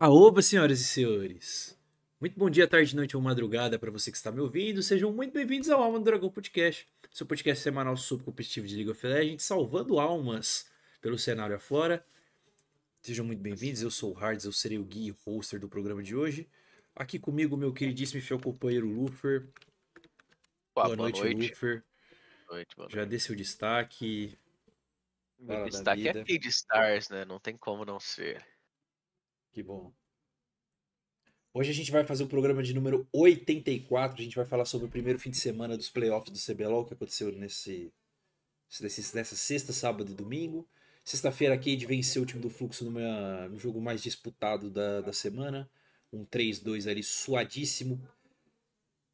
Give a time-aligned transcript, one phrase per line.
[0.00, 1.76] Aoba, senhoras e senhores!
[2.20, 4.80] Muito bom dia, tarde, noite ou madrugada para você que está me ouvindo.
[4.80, 8.92] Sejam muito bem-vindos ao Alma do Dragão Podcast, seu podcast semanal sobre competitivo de League
[8.92, 12.06] of Legends, salvando almas pelo cenário afora.
[13.02, 16.00] Sejam muito bem-vindos, eu sou o Hards, eu serei o guia e hoster do programa
[16.00, 16.48] de hoje.
[16.94, 19.48] Aqui comigo, meu queridíssimo e fiel companheiro Lufer.
[20.76, 21.50] Boa, boa, noite, noite.
[21.50, 21.82] Lufer.
[22.46, 24.38] Boa noite, boa Já dê seu destaque.
[25.40, 26.12] Meu destaque é.
[26.12, 27.24] Cade Stars, né?
[27.24, 28.46] Não tem como não ser.
[29.58, 29.92] Que bom.
[31.52, 34.20] Hoje a gente vai fazer o programa de número 84.
[34.20, 36.94] A gente vai falar sobre o primeiro fim de semana dos playoffs do CBLOL que
[36.94, 37.92] aconteceu nesse,
[38.80, 40.64] nesse- nessa sexta, sábado e domingo.
[41.02, 45.12] Sexta-feira a Cade venceu o time do Fluxo numa- no jogo mais disputado da, da
[45.12, 45.68] semana.
[46.12, 48.00] Um 3-2 ali suadíssimo.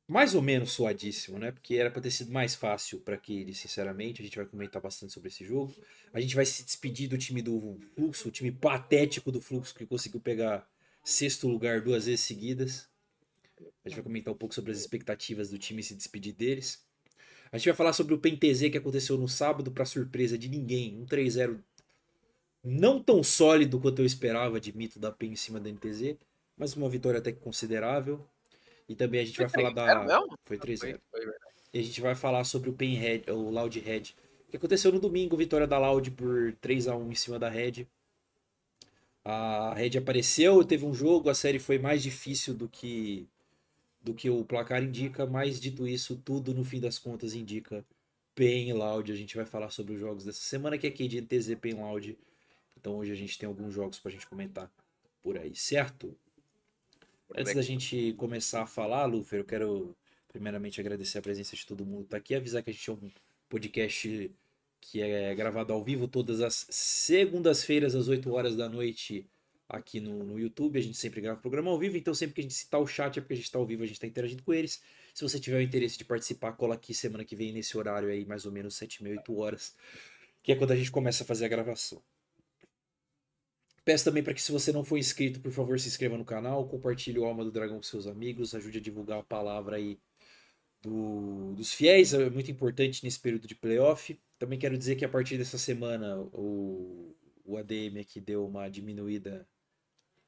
[0.06, 1.50] Mais ou menos suadíssimo, né?
[1.50, 4.20] Porque era pra ter sido mais fácil pra Cade, sinceramente.
[4.20, 5.74] A gente vai comentar bastante sobre esse jogo.
[6.12, 9.86] A gente vai se despedir do time do Fluxo, o time patético do Fluxo que
[9.86, 10.68] conseguiu pegar
[11.02, 12.88] sexto lugar duas vezes seguidas.
[13.84, 16.84] A gente vai comentar um pouco sobre as expectativas do time e se despedir deles.
[17.50, 20.98] A gente vai falar sobre o PNTZ que aconteceu no sábado, para surpresa de ninguém.
[21.00, 21.60] Um 3-0
[22.62, 26.16] não tão sólido quanto eu esperava, admito, da PEN em cima da NTZ,
[26.56, 28.26] mas uma vitória até que considerável.
[28.88, 29.86] E também a gente vai falar da.
[29.86, 30.38] 3-0 mesmo?
[30.44, 30.78] Foi 3-0.
[30.78, 31.54] Foi, foi verdade.
[31.72, 33.80] E a gente vai falar sobre o Pen Red, o Loud
[34.54, 37.88] que aconteceu no domingo, vitória da Loud por 3 a 1 em cima da Red.
[39.24, 43.26] A Red apareceu, teve um jogo, a série foi mais difícil do que
[44.00, 47.84] do que o placar indica, mas dito isso, tudo no fim das contas indica
[48.32, 49.10] Pen Loud.
[49.10, 52.16] A gente vai falar sobre os jogos dessa semana, que é KD NTZ Pen Loud.
[52.78, 54.70] Então hoje a gente tem alguns jogos pra gente comentar
[55.20, 56.16] por aí, certo?
[57.36, 59.96] Antes da gente começar a falar, Lufer, eu quero
[60.28, 62.92] primeiramente agradecer a presença de todo mundo que tá aqui, avisar que a gente é
[62.92, 63.10] um
[63.48, 64.30] podcast
[64.80, 69.26] que é gravado ao vivo todas as segundas-feiras às 8 horas da noite
[69.68, 70.78] aqui no, no YouTube.
[70.78, 72.86] A gente sempre grava o programa ao vivo, então sempre que a gente citar o
[72.86, 74.82] chat é porque a gente está ao vivo, a gente está interagindo com eles.
[75.14, 78.24] Se você tiver o interesse de participar, cola aqui semana que vem nesse horário aí,
[78.26, 79.74] mais ou menos 7 e 8 horas,
[80.42, 82.02] que é quando a gente começa a fazer a gravação.
[83.84, 86.66] Peço também para que se você não for inscrito, por favor, se inscreva no canal,
[86.68, 89.98] compartilhe o Alma do Dragão com seus amigos, ajude a divulgar a palavra aí
[90.82, 94.20] do- dos fiéis, é muito importante nesse período de playoff.
[94.38, 99.48] Também quero dizer que a partir dessa semana o, o ADM aqui deu uma diminuída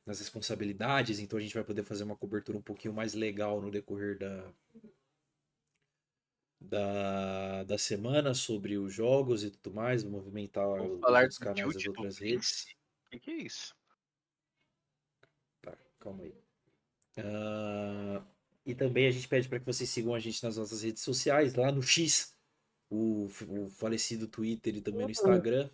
[0.07, 3.71] nas responsabilidades, então a gente vai poder fazer uma cobertura um pouquinho mais legal no
[3.71, 4.53] decorrer da,
[6.61, 11.73] da, da semana sobre os jogos e tudo mais, movimentar os falar outros do canais
[11.73, 12.77] das outras redes.
[13.11, 13.75] Que, que é isso?
[15.63, 16.35] Tá, calma aí.
[17.19, 18.25] Ah,
[18.65, 21.55] e também a gente pede para que vocês sigam a gente nas nossas redes sociais,
[21.55, 22.35] lá no X,
[22.91, 25.71] o, o falecido Twitter e também no Instagram.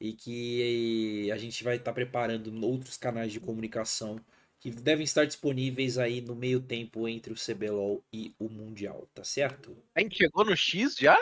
[0.00, 4.18] E que a gente vai estar preparando outros canais de comunicação
[4.58, 9.22] que devem estar disponíveis aí no meio tempo entre o CBLOL e o Mundial, tá
[9.22, 9.76] certo?
[9.94, 11.16] A gente chegou no X já?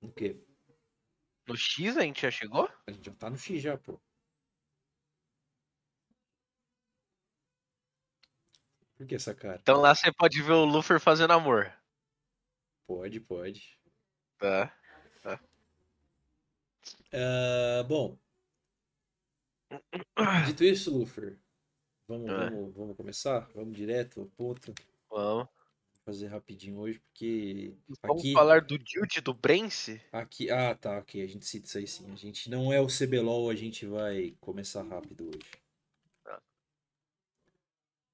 [0.00, 0.36] O quê?
[1.48, 2.68] No X a gente já chegou?
[2.86, 4.00] A gente já tá no X já, pô.
[8.96, 9.58] Por que essa cara?
[9.62, 11.72] Então lá você pode ver o Lufer fazendo amor.
[12.86, 13.78] Pode, pode.
[14.38, 14.72] Tá.
[17.12, 18.16] Ah, bom,
[20.46, 21.36] dito isso, Lufer,
[22.06, 22.50] vamos, Ah.
[22.50, 23.40] vamos, vamos começar?
[23.54, 24.72] Vamos direto ao ponto.
[25.10, 25.46] Vamos.
[25.48, 30.00] Vou fazer rapidinho hoje, porque Vamos aqui, falar do Tilt do Brence?
[30.12, 30.48] aqui.
[30.50, 31.20] Ah, tá, ok.
[31.22, 32.12] A gente cita isso aí sim.
[32.12, 35.50] A gente não é o CBLOL, a gente vai começar rápido hoje.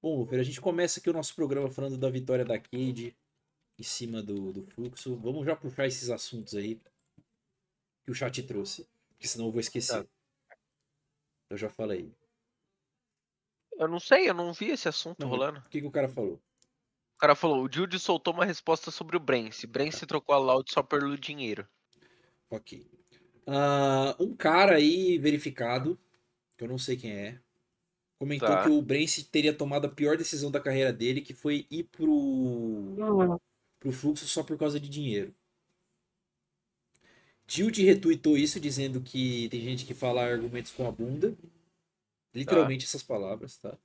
[0.03, 0.07] Tá.
[0.09, 3.15] Bom, Lufer, a gente começa aqui o nosso programa falando da vitória da Cade
[3.79, 5.15] em cima do, do fluxo.
[5.15, 6.75] Vamos já puxar esses assuntos aí
[8.03, 10.03] que o chat trouxe, porque senão eu vou esquecer.
[10.03, 10.09] Tá.
[11.49, 12.13] Eu já falei.
[13.77, 15.59] Eu não sei, eu não vi esse assunto Não, rolando.
[15.59, 16.33] O que, que o cara falou?
[17.15, 19.65] O cara falou, o Jude soltou uma resposta sobre o Brence.
[19.65, 21.65] Brence trocou a Loud só pelo dinheiro.
[22.49, 22.85] Ok.
[23.47, 25.97] Ah, um cara aí verificado,
[26.57, 27.41] que eu não sei quem é,
[28.23, 28.63] comentou Tá.
[28.63, 32.95] que o Brence teria tomado a pior decisão da carreira dele, que foi ir pro,
[33.79, 35.33] pro fluxo só por causa de dinheiro.
[37.47, 41.37] Jude retweetou isso dizendo que tem gente que fala argumentos com a bunda.
[42.33, 43.77] Literalmente essas palavras, tá?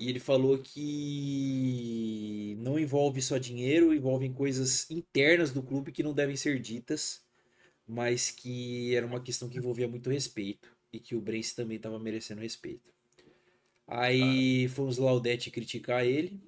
[0.00, 6.14] E ele falou que não envolve só dinheiro, envolvem coisas internas do clube que não
[6.14, 7.22] devem ser ditas,
[7.86, 11.98] mas que era uma questão que envolvia muito respeito e que o Brence também estava
[11.98, 12.93] merecendo respeito.
[13.86, 16.42] Aí fomos Laudete criticar ele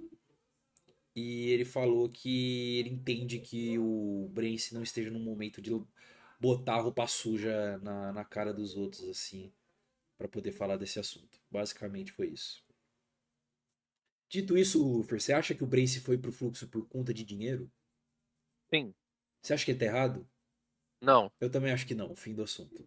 [1.15, 5.71] e ele falou que ele entende que o Brence não esteja num momento de
[6.41, 9.53] botar roupa suja na, na cara dos outros, assim.
[10.19, 11.41] para poder falar desse assunto.
[11.51, 12.65] Basicamente foi isso.
[14.29, 17.69] Dito isso, Lufer, você acha que o Brace foi pro fluxo por conta de dinheiro?
[18.73, 18.95] Sim.
[19.41, 20.29] Você acha que ele tá errado?
[21.01, 21.31] Não.
[21.41, 22.87] Eu também acho que não, fim do assunto.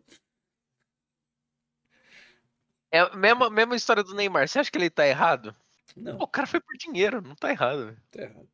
[2.91, 4.47] É a mesma, mesma história do Neymar.
[4.47, 5.55] Você acha que ele tá errado?
[5.95, 7.85] Não, Pô, o cara foi por dinheiro, não tá errado.
[7.85, 7.97] velho.
[8.11, 8.49] tá errado.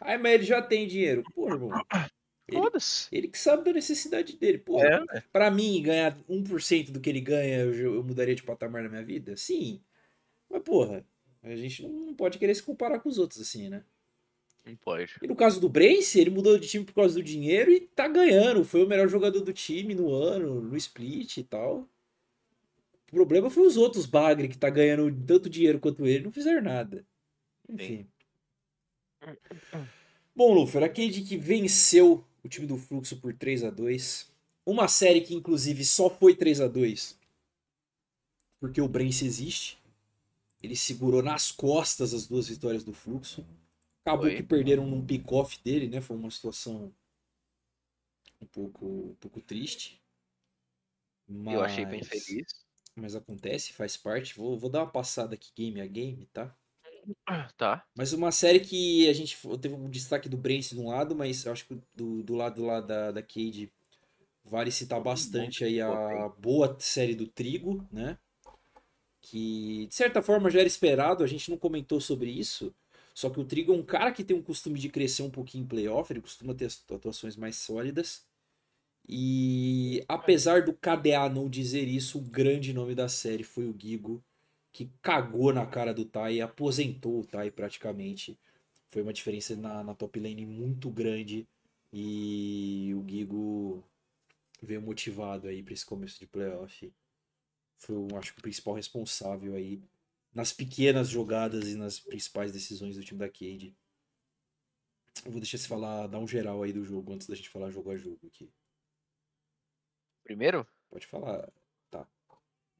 [0.00, 1.24] Ai, mas ele já tem dinheiro.
[1.34, 1.70] Pô, irmão.
[2.46, 2.60] Ele,
[3.10, 4.58] ele que sabe da necessidade dele.
[4.58, 5.02] Pô, É,
[5.32, 9.02] pra mim, ganhar 1% do que ele ganha, eu, eu mudaria de patamar na minha
[9.02, 9.36] vida?
[9.36, 9.80] Sim.
[10.48, 11.04] Mas, porra,
[11.42, 13.82] a gente não pode querer se comparar com os outros assim, né?
[14.64, 15.14] Não pode.
[15.22, 18.08] E no caso do Brace, ele mudou de time por causa do dinheiro e tá
[18.08, 18.64] ganhando.
[18.64, 21.88] Foi o melhor jogador do time no ano, no split e tal.
[23.08, 26.62] O problema foi os outros bagre que tá ganhando tanto dinheiro quanto ele, não fizeram
[26.62, 27.06] nada.
[27.68, 28.08] Enfim.
[30.34, 34.30] Bom, Lufer, a Cade que venceu o time do Fluxo por 3 a 2
[34.66, 37.18] Uma série que, inclusive, só foi 3 a 2
[38.64, 39.78] porque o Brace existe.
[40.62, 43.46] Ele segurou nas costas as duas vitórias do Fluxo.
[44.00, 44.36] Acabou Foi.
[44.36, 46.00] que perderam num pick-off dele, né?
[46.00, 46.90] Foi uma situação
[48.40, 50.00] um pouco, um pouco triste.
[51.28, 52.63] Mas, Eu achei bem feliz.
[52.96, 54.36] Mas acontece, faz parte.
[54.36, 56.54] Vou, vou dar uma passada aqui game a game, tá?
[57.56, 57.84] Tá.
[57.94, 61.44] Mas uma série que a gente teve um destaque do Brence de um lado, mas
[61.44, 63.70] eu acho que do, do lado lá da, da Cade
[64.42, 68.18] vale citar bastante aí a boa série do Trigo, né?
[69.20, 72.74] Que de certa forma já era esperado, a gente não comentou sobre isso.
[73.14, 75.64] Só que o Trigo é um cara que tem um costume de crescer um pouquinho
[75.64, 78.26] em playoff, ele costuma ter atuações mais sólidas.
[79.08, 84.24] E apesar do KDA não dizer isso, o grande nome da série foi o Gigo,
[84.72, 88.38] que cagou na cara do Tai aposentou o Tai praticamente.
[88.88, 91.46] Foi uma diferença na, na top lane muito grande
[91.92, 93.84] e o Gigo
[94.62, 96.92] veio motivado aí para esse começo de playoff.
[97.78, 99.82] Foi, eu acho que o principal responsável aí
[100.32, 103.74] nas pequenas jogadas e nas principais decisões do time da Cade.
[105.24, 107.70] Eu vou deixar você falar, dar um geral aí do jogo antes da gente falar
[107.70, 108.50] jogo a jogo aqui.
[110.24, 110.66] Primeiro?
[110.90, 111.48] Pode falar.
[111.90, 112.06] Tá.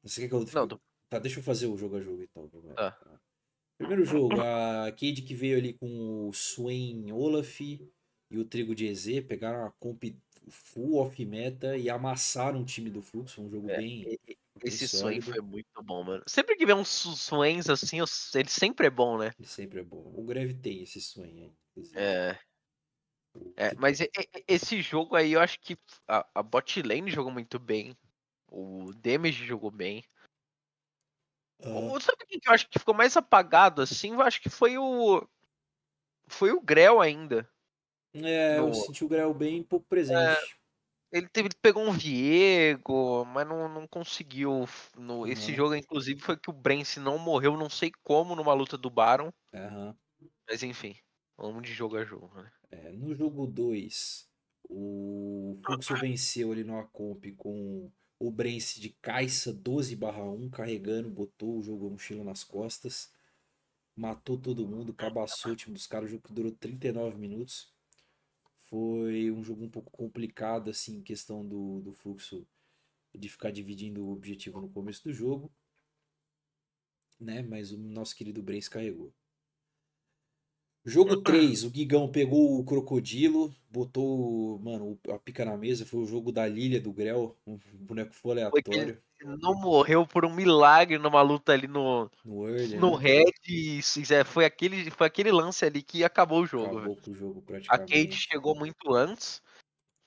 [0.03, 0.45] Você quer que eu.
[0.53, 2.49] Não, tô- Tá, deixa eu fazer o jogo a jogo então.
[2.75, 2.97] Tá.
[3.77, 8.87] Primeiro jogo, a Cade que veio ali com o Swain Olaf e o Trigo de
[8.87, 10.03] EZ, pegaram a comp
[10.49, 13.35] full off meta e amassaram o time do Fluxo.
[13.35, 14.17] Foi um jogo É, bem.
[14.63, 15.25] Esse sólido.
[15.31, 16.23] foi muito bom, mano.
[16.25, 17.97] Sempre que vê uns Swains assim,
[18.33, 19.31] ele sempre é bom, né?
[19.37, 20.11] Ele sempre é bom.
[20.15, 21.83] O Greve tem esse Swain aí.
[21.93, 22.39] É.
[23.57, 23.99] É, mas
[24.47, 25.77] esse jogo aí eu acho que
[26.07, 27.95] a, a bot lane jogou muito bem.
[28.49, 30.03] O damage jogou bem.
[31.63, 34.13] Ah, O- Sabe quem que eu acho que ficou mais apagado assim?
[34.13, 35.27] Eu acho que foi o.
[36.27, 37.49] Foi o Grell ainda.
[38.13, 40.55] é, eu no- senti o Greve bem pouco presente.
[41.11, 44.65] Ele, teve, ele pegou um Viego, mas não, não conseguiu.
[44.97, 45.57] No, Esse Uhum.
[45.57, 49.31] jogo, inclusive, foi que o Brence não morreu, não sei como, numa luta do Baron.
[49.53, 49.95] Aham.
[50.49, 50.95] Mas enfim,
[51.37, 52.51] vamos de jogo a jogo, né?
[52.71, 54.29] É, no jogo 2,
[54.69, 61.61] o Fluxo venceu ali no Acomp com o Brence de Caixa 12/1, carregando, botou o
[61.63, 63.11] jogo mochila nas costas,
[63.95, 67.73] matou todo mundo, cabaçou o time dos caras, o jogo que durou 39 minutos.
[68.69, 72.47] Foi um jogo um pouco complicado, assim, em questão do, do fluxo
[73.13, 75.51] de ficar dividindo o objetivo no começo do jogo,
[77.19, 77.41] né?
[77.41, 79.13] Mas o nosso querido Brence carregou.
[80.85, 86.05] Jogo 3, o Gigão pegou o Crocodilo, botou, mano, a pica na mesa, foi o
[86.05, 91.21] jogo da Lilia do Grell, um boneco Foi aleatório não morreu por um milagre numa
[91.21, 93.03] luta ali no, no early, no né?
[93.03, 93.33] Red.
[93.47, 93.79] E,
[94.11, 96.77] é, foi, aquele, foi aquele lance ali que acabou o jogo.
[96.77, 97.91] Acabou o jogo A praticamente.
[97.91, 99.41] Cade chegou muito antes.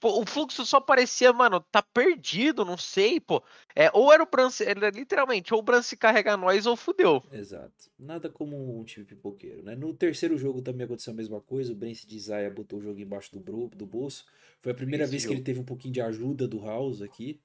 [0.00, 3.43] Pô, o fluxo só parecia, mano, tá perdido, não sei, pô.
[3.75, 7.23] É, ou era o Brance, era literalmente, ou o Brance carrega nós ou fudeu.
[7.33, 7.90] Exato.
[7.99, 9.75] Nada como um time pipoqueiro, né?
[9.75, 11.73] No terceiro jogo também aconteceu a mesma coisa.
[11.73, 14.25] O Brence de Zaya botou o jogo embaixo do, bro, do bolso.
[14.61, 15.38] Foi a primeira Esse vez que jogo.
[15.38, 17.40] ele teve um pouquinho de ajuda do House aqui.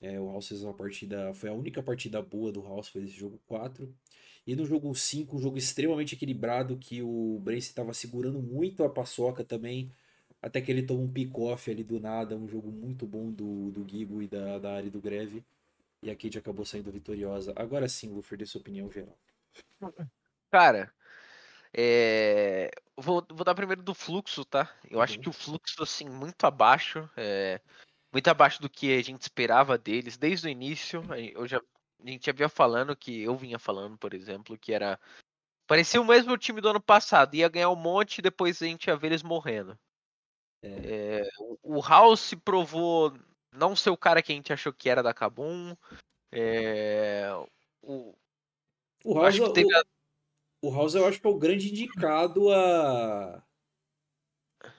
[0.00, 1.32] É, o House fez uma partida.
[1.34, 3.92] Foi a única partida boa do House, foi esse jogo 4.
[4.46, 8.88] E no jogo 5, um jogo extremamente equilibrado que o Brence estava segurando muito a
[8.88, 9.92] paçoca também.
[10.42, 12.36] Até que ele tomou um pick-off ali do nada.
[12.36, 15.44] Um jogo muito bom do, do Gigo e da, da área do Greve.
[16.02, 17.52] E a Cade acabou saindo vitoriosa.
[17.56, 19.18] Agora sim, Luffy, dê sua opinião geral.
[20.50, 20.92] Cara,
[21.76, 24.72] é, vou, vou dar primeiro do fluxo, tá?
[24.90, 27.08] Eu Tá acho que o fluxo, assim, muito abaixo.
[27.16, 27.60] é,
[28.12, 31.02] muito abaixo do que a gente esperava deles desde o início.
[31.12, 34.72] a- Eu já, a gente já vinha falando que eu vinha falando, por exemplo, que
[34.72, 34.98] era.
[35.66, 38.86] Parecia o mesmo time do ano passado, ia ganhar um monte e depois a gente
[38.88, 39.78] ia ver eles morrendo.
[40.62, 43.16] É, o- o House se provou
[43.52, 45.76] não ser o cara que a gente achou que era da Kabum.
[46.32, 47.28] É,
[47.82, 48.14] o,
[49.04, 49.68] O House, que teve
[50.60, 53.42] o, House eu acho que é o grande indicado a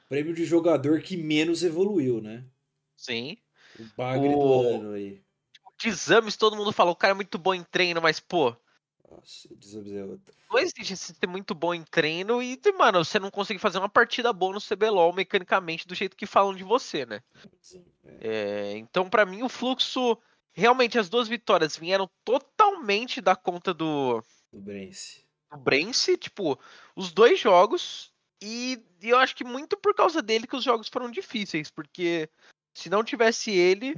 [0.08, 2.46] prêmio de jogador que menos evoluiu, né?
[2.98, 3.38] sim.
[3.80, 5.22] O bagre do O- ano aí.
[5.80, 8.54] De exames, todo mundo fala, o cara é muito bom em treino, mas, pô,
[9.10, 9.50] Nossa,
[10.08, 10.36] outro.
[10.50, 13.90] não existe esse ser muito bom em treino e, mano, você não consegue fazer uma
[13.90, 17.22] partida boa no CBLOL mecanicamente do jeito que falam de você, né?
[18.06, 18.18] É.
[18.22, 20.18] É, então, pra mim, o fluxo.
[20.52, 25.24] Realmente, as duas vitórias vieram totalmente da conta do, Do Brence.
[25.52, 26.60] do Brence, tipo,
[26.96, 28.12] os dois jogos.
[28.42, 32.30] E, e eu acho que muito por causa dele que os jogos foram difíceis, porque
[32.74, 33.96] se não tivesse ele,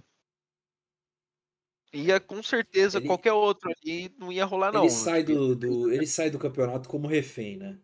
[1.93, 4.81] ia com certeza Ele- qualquer outro ali não ia rolar, não.
[4.83, 7.77] ele sai do, do- ele sai do campeonato como refém, né?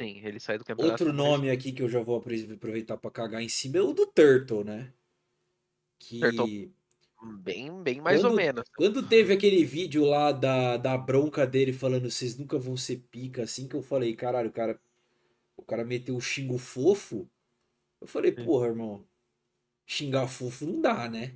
[0.00, 1.04] Sim, ele sai do campeonato.
[1.04, 4.06] Outro nome aqui que eu já vou aproveitar pra cagar em cima é o do
[4.06, 4.92] Turtle, né?
[5.98, 6.72] Que Turtle.
[7.38, 8.68] Bem, bem mais ou Quando- menos.
[8.76, 13.42] quando teve aquele vídeo lá da, da bronca dele falando vocês nunca vão ser pica,
[13.44, 14.78] assim que eu falei, caralho, o cara,
[15.56, 17.26] o cara meteu o xingo fofo.
[18.00, 19.02] Eu falei, porra, irmão,
[19.86, 21.34] xingar fofo não dá, né?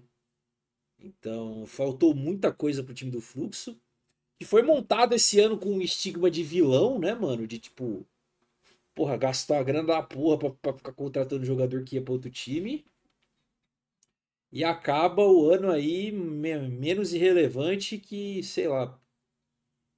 [1.03, 3.79] Então, faltou muita coisa pro time do Fluxo.
[4.39, 7.47] Que foi montado esse ano com um estigma de vilão, né, mano?
[7.47, 8.07] De tipo,
[8.95, 12.31] porra, gastou a grana da porra pra, pra ficar contratando jogador que ia pra outro
[12.31, 12.85] time.
[14.53, 18.99] E acaba o ano aí me- menos irrelevante que, sei lá,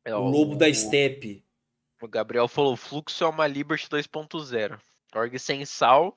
[0.04, 1.42] É, o lobo da steppe.
[2.00, 4.78] O Gabriel falou: Fluxo é uma Liberty 2.0.
[5.14, 6.16] Org sem sal.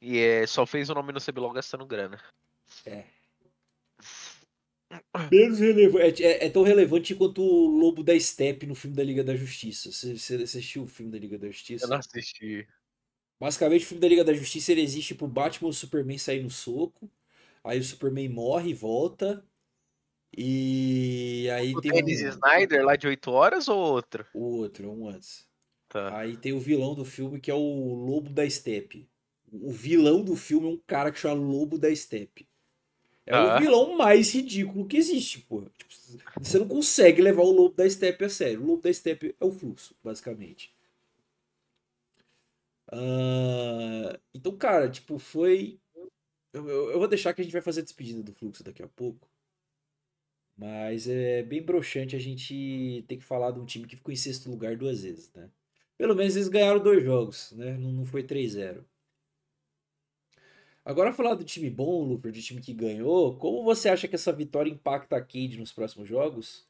[0.00, 2.22] E é, só fez o nome no CBLOL gastando grana.
[5.30, 6.24] Menos relevante.
[6.24, 9.92] É, é tão relevante quanto o lobo da steppe no filme da Liga da Justiça.
[9.92, 11.84] Você, você assistiu o filme da Liga da Justiça?
[11.84, 12.66] Eu não assisti.
[13.40, 16.42] Basicamente, o filme da Liga da Justiça ele existe pro Batman e o Superman sair
[16.42, 17.10] no soco.
[17.62, 19.44] Aí o Superman morre e volta.
[20.36, 24.26] E aí O tem Dennis um, Snyder lá de 8 horas ou outro?
[24.32, 25.46] o outro, um antes.
[25.88, 26.18] Tá.
[26.18, 29.10] Aí tem o vilão do filme que é o Lobo da Steppe.
[29.52, 32.47] O vilão do filme é um cara que chama Lobo da Steppe.
[33.28, 33.56] É Ah.
[33.56, 35.62] o vilão mais ridículo que existe, pô.
[35.76, 35.92] Tipo,
[36.40, 38.62] você não consegue levar o Lobo da Steppe a sério.
[38.62, 40.72] O Lobo da Steppe é o fluxo, basicamente.
[42.90, 45.78] Ah, então, cara, tipo, foi.
[46.52, 48.82] Eu, eu- eu vou deixar que a gente vai fazer a despedida do fluxo daqui
[48.82, 49.28] a pouco.
[50.56, 54.16] Mas é bem broxante a gente ter que falar de um time que ficou em
[54.16, 55.48] sexto lugar duas vezes, né?
[55.96, 57.76] Pelo menos eles ganharam dois jogos, né?
[57.76, 58.84] Não, não foi 3-0.
[60.88, 64.32] Agora falar do time bom, Luper, do time que ganhou, como você acha que essa
[64.32, 66.66] vitória impacta a Cade nos próximos jogos?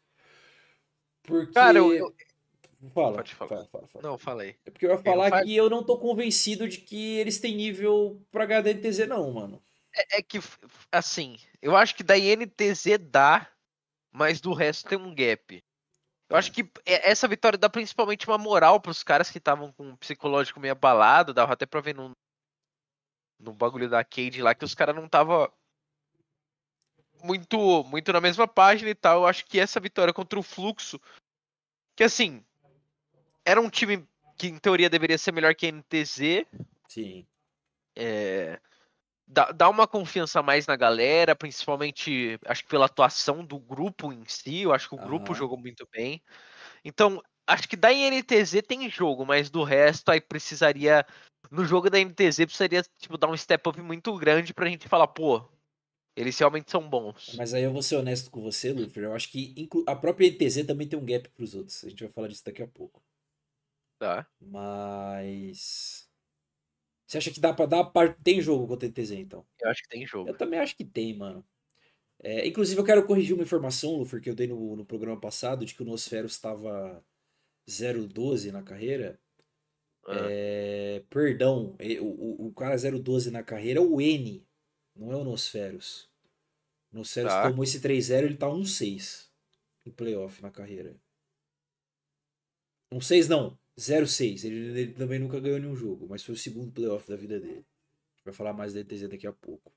[1.23, 1.53] Porque.
[1.53, 2.13] Cara, eu- eu-
[2.93, 3.49] Fala, Pode falar.
[3.49, 4.03] fala, fala, fala.
[4.05, 4.57] Não, falei.
[4.65, 7.39] É porque eu ia não falar faz- que eu não tô convencido de que eles
[7.39, 9.63] têm nível pra ganhar da NTZ, não, mano.
[9.95, 10.41] É, é que,
[10.91, 13.49] assim, eu acho que da INTZ dá,
[14.13, 15.63] mas do resto tem um gap.
[16.29, 19.91] Eu acho que é- essa vitória dá principalmente uma moral pros caras que estavam com
[19.93, 22.17] o psicológico meio abalado, dava até pra ver no,
[23.39, 25.51] no bagulho da Cade lá que os caras não estavam
[27.23, 29.23] muito, muito na mesma página e tal.
[29.23, 31.01] Eu acho que essa vitória contra o Fluxo,
[31.97, 32.45] que assim,
[33.45, 36.47] era um time que em teoria deveria ser melhor que a NTZ,
[36.89, 37.27] Sim.
[37.97, 38.61] é,
[39.27, 44.25] dá, dá uma confiança mais na galera, principalmente acho que pela atuação do grupo em
[44.27, 44.63] si.
[44.63, 45.41] Eu acho que o grupo Aham.
[45.41, 46.23] jogou muito bem.
[46.85, 51.07] Então, acho que da INTZ tem jogo, mas do resto aí precisaria.
[51.51, 55.07] No jogo da NTZ precisaria tipo, dar um step up muito grande pra gente falar,
[55.09, 55.49] pô,
[56.17, 57.35] eles realmente são bons.
[57.37, 59.03] Mas aí eu vou ser honesto com você, Luffy.
[59.03, 61.85] Eu acho que a própria NTZ também tem um gap pros outros.
[61.85, 63.03] A gente vai falar disso daqui a pouco.
[63.99, 64.27] Tá?
[64.41, 66.09] Mas.
[67.07, 67.85] Você acha que dá pra dar?
[67.85, 69.47] par- Tem jogo contra a NTZ, então?
[69.61, 70.29] Eu acho que tem jogo.
[70.29, 71.45] Eu também acho que tem, mano.
[72.21, 75.65] É, inclusive, eu quero corrigir uma informação, Luffy, que eu dei no, no programa passado,
[75.65, 77.03] de que o Nosferos estava
[77.71, 79.19] 0-12 na carreira.
[80.09, 84.47] Ah, É, perdão, o, o, o cara 0-12 na carreira é o N,
[84.97, 86.09] não é o Nosferos.
[86.93, 87.43] O Nosferos Tá.
[87.51, 89.31] tomou esse 3-0, ele tá 1-6
[89.87, 90.97] em playoff na carreira.
[92.93, 94.45] 1-6 não, 0-6.
[94.45, 97.67] Ele, ele também nunca ganhou nenhum jogo, mas foi o segundo playoff da vida dele.
[98.25, 99.73] Vai falar mais da ETZ daqui a pouco.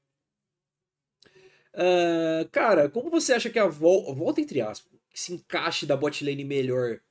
[1.74, 5.96] Ah, cara, como você acha que a vol- volta, entre aspas, que se encaixe da
[5.98, 7.02] bot lane melhor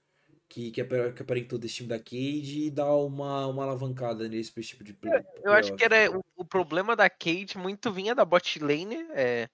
[0.51, 4.53] que, que, apare- que aparentou desse time da Cade e dá uma, uma alavancada nesse
[4.63, 5.25] tipo de play?
[5.45, 8.97] Eu acho que era o, o problema da Kate muito vinha da bot lane.
[9.13, 9.49] é,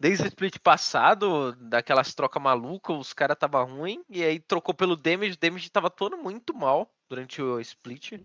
[0.00, 4.02] desde o split passado, daquelas trocas malucas, os caras tava ruim.
[4.08, 8.18] E aí trocou pelo damage, o damage tava todo muito mal durante o split.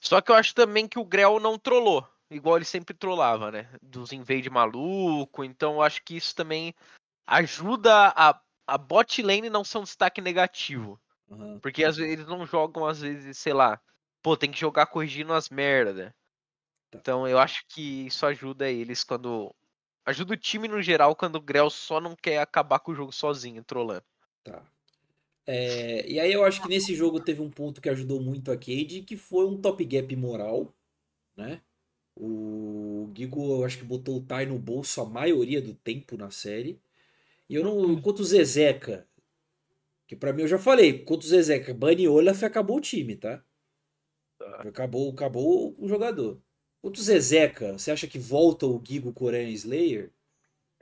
[0.00, 3.68] Só que eu acho também que o Grell não trollou, igual ele sempre trollava, né?
[3.82, 5.44] Dos invade maluco.
[5.44, 6.74] Então eu acho que isso também
[7.26, 11.00] ajuda a, a bot lane não um destaque negativo.
[11.30, 11.58] Aham.
[11.60, 13.80] Porque às vezes eles não jogam, às vezes, sei lá,
[14.22, 16.14] pô, tem que jogar corrigindo as merda.
[16.90, 16.98] Tá.
[16.98, 19.54] Então eu acho que isso ajuda eles quando.
[20.04, 23.12] Ajuda o time no geral quando o Grell só não quer acabar com o jogo
[23.12, 24.04] sozinho, trolando.
[24.44, 24.62] Tá.
[25.44, 28.56] É, e aí eu acho que nesse jogo teve um ponto que ajudou muito a
[28.56, 30.72] Cade, que foi um top gap moral,
[31.36, 31.60] né?
[32.16, 36.30] O Gigo, eu acho que botou o Tai no bolso a maioria do tempo na
[36.30, 36.80] série.
[37.48, 37.92] E eu não.
[37.92, 39.08] Enquanto o Zezeca,
[40.06, 43.44] que pra mim eu já falei, enquanto o Zezeca bane Olaf, acabou o time, tá?
[44.38, 44.62] Tá.
[44.62, 46.42] Acabou, acabou o jogador.
[46.78, 50.12] Enquanto o Zezeca, você acha que volta o Gigo Korean Slayer?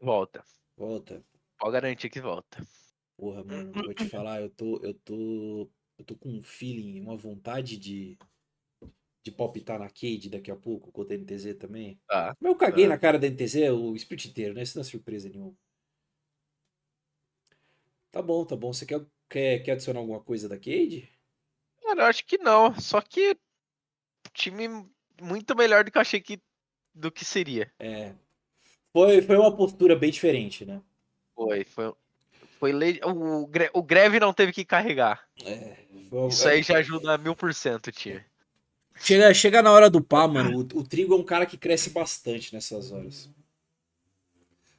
[0.00, 0.44] Volta.
[0.76, 1.24] Volta.
[1.58, 2.64] Pode garantir que volta.
[3.16, 7.16] Porra, mano, vou te falar, eu tô, eu tô, eu tô com um feeling, uma
[7.16, 8.18] vontade de,
[9.24, 11.98] de palpitar na Cade daqui a pouco, com o NTZ também.
[12.08, 12.34] Tá.
[12.40, 12.88] Mas eu caguei Tá.
[12.88, 14.62] na cara da NTZ o split inteiro, né?
[14.62, 15.56] Isso não é surpresa nenhuma.
[18.14, 18.72] Tá bom, tá bom.
[18.72, 21.10] Você quer, quer, quer adicionar alguma coisa da Cade?
[21.82, 22.72] Cara, eu acho que não.
[22.80, 23.36] Só que
[24.32, 24.68] time
[25.20, 26.40] muito melhor do que eu achei que
[26.94, 27.72] do que seria.
[27.80, 28.12] É.
[28.92, 30.80] Foi, foi uma postura bem diferente, né?
[31.34, 31.92] Foi, foi.
[32.60, 35.28] Foi le- o, o Greve não teve que carregar.
[35.44, 35.76] É.
[36.08, 38.24] Foi- Isso aí já ajuda mil por cento time.
[38.94, 40.56] Chega, chega na hora do pá, mano.
[40.56, 43.28] O, o trigo é um cara que cresce bastante nessas horas.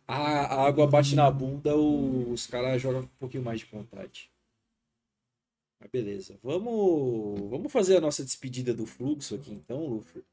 [0.07, 0.17] A,
[0.55, 4.31] a água bate na bunda, o- os caras jogam com um pouquinho mais de vontade.
[5.79, 6.37] Mas beleza.
[6.43, 10.23] Vamos, vamos fazer a nossa despedida do fluxo aqui então, Luffy.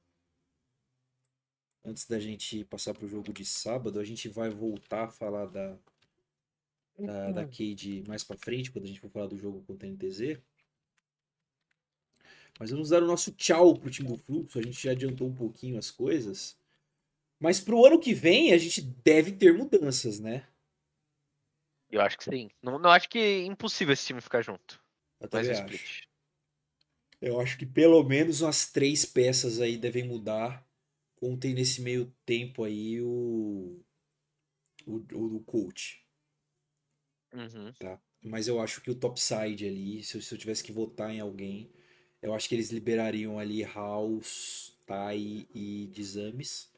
[1.85, 5.79] Antes da gente passar pro jogo de sábado, a gente vai voltar a falar da,
[6.99, 9.91] da, da Cade mais pra frente, quando a gente for falar do jogo contra a
[9.91, 10.41] NTZ.
[12.59, 14.59] Mas vamos dar o nosso tchau pro time do Fluxo.
[14.59, 16.57] A gente já adiantou um pouquinho as coisas.
[17.43, 20.47] Mas pro ano que vem a gente deve ter mudanças, né?
[21.91, 22.49] Eu acho que sim.
[22.63, 24.81] Não, não acho que é impossível esse time ficar junto.
[25.21, 26.05] Eu Mas split.
[27.21, 30.65] Eu acho que pelo menos umas três peças aí devem mudar.
[31.17, 33.81] Contem nesse meio tempo aí o.
[34.87, 36.01] O, o, o coach.
[37.33, 37.73] Uhum.
[37.73, 38.01] tá?
[38.23, 41.19] Mas eu acho que o topside ali, se eu, se eu tivesse que votar em
[41.19, 41.73] alguém,
[42.21, 46.72] eu acho que eles liberariam ali House, Tai e Dizames.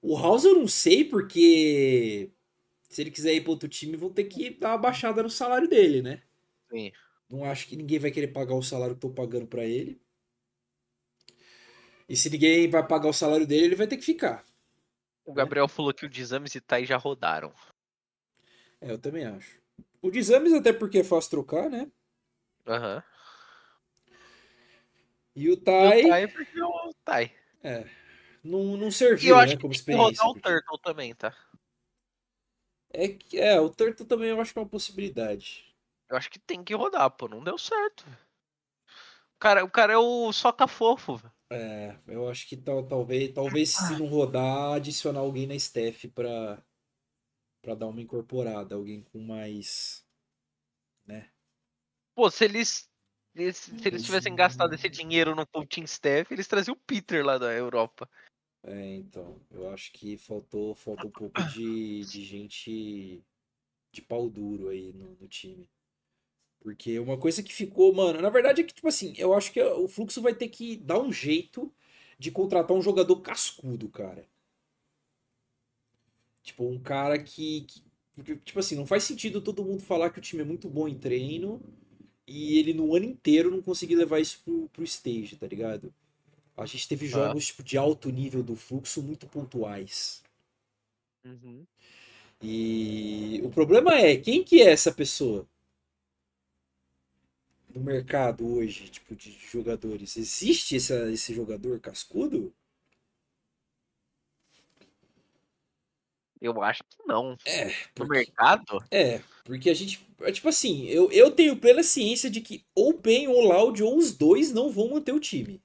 [0.00, 2.30] O House eu não sei porque
[2.88, 5.68] se ele quiser ir para outro time, vão ter que dar uma baixada no salário
[5.68, 6.22] dele, né?
[6.70, 6.92] Sim.
[7.28, 10.00] Não acho que ninguém vai querer pagar o salário que eu tô pagando para ele.
[12.08, 14.44] E se ninguém vai pagar o salário dele, ele vai ter que ficar.
[15.24, 17.52] O Gabriel falou que o Dizames e Tai já rodaram.
[18.80, 19.60] É, eu também acho.
[20.00, 21.90] O Dizames até porque é fácil trocar, né?
[22.66, 23.02] Aham.
[25.36, 27.34] E o E Tai, o Tai porque o Tai.
[28.48, 30.24] Não, não serviu, né, como que rodar experiência.
[30.26, 30.34] o.
[30.40, 31.34] Turtle também, tá?
[32.90, 35.64] É, que- é, o Turtle também eu acho que é uma possibilidade.
[36.08, 37.28] Eu acho que tem que rodar, pô.
[37.28, 38.04] Não deu certo.
[39.36, 41.16] O cara, o cara é o soca fofo.
[41.16, 41.32] velho.
[41.50, 46.62] É, eu acho que tal, talvez, talvez se não rodar, adicionar alguém na staff pra,
[47.62, 50.04] pra dar uma incorporada, alguém com mais,
[51.06, 51.30] né?
[52.14, 52.88] Pô, se eles.
[53.34, 57.38] eles- Se eles tivessem gastado esse dinheiro no coaching staff, eles traziam o Peter lá
[57.38, 58.10] da Europa.
[58.68, 63.22] É, então, eu acho que faltou, falta um pouco de, de gente
[63.92, 65.68] de pau duro aí no, no time.
[66.60, 69.62] Porque uma coisa que ficou, mano, na verdade é que, tipo assim, eu acho que
[69.62, 71.72] o Fluxo vai ter que dar um jeito
[72.18, 74.26] de contratar um jogador cascudo, cara.
[76.42, 77.62] Tipo, um cara que,
[78.24, 80.88] que- tipo assim, não faz sentido todo mundo falar que o time é muito bom
[80.88, 81.60] em treino
[82.26, 85.92] e ele no ano inteiro não conseguir levar isso pro, pro stage, tá ligado?
[86.58, 90.22] A gente teve jogos tipo, de alto nível do fluxo muito pontuais.
[91.24, 91.64] Uhum.
[92.42, 95.46] E o problema é, quem que é essa pessoa?
[97.72, 100.16] No mercado hoje, tipo, de jogadores.
[100.16, 102.52] Existe essa, esse jogador cascudo?
[106.40, 107.36] Eu acho que não.
[107.44, 108.84] É, No porque, mercado?
[108.90, 110.04] é, porque a gente.
[110.20, 113.96] É tipo assim, eu, eu tenho plena ciência de que ou Pen ou Loud ou
[113.96, 115.62] os dois não vão manter o time.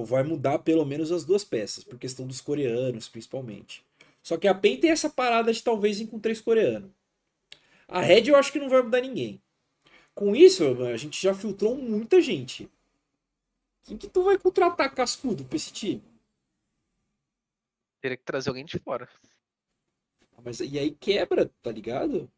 [0.00, 3.84] Tipo, vai mudar pelo menos as duas peças, por questão dos coreanos, principalmente.
[4.22, 6.90] Só que a PEN tem essa parada de talvez ir com três coreanos.
[7.86, 9.40] A Red eu acho que não vai mudar ninguém.
[10.14, 12.70] Com isso, a gente já filtrou muita gente.
[13.82, 16.02] Quem que tu vai contratar cascudo pra esse time?
[18.00, 19.08] Teria que trazer alguém de fora.
[20.36, 22.30] Ah, Mas e aí quebra, tá ligado?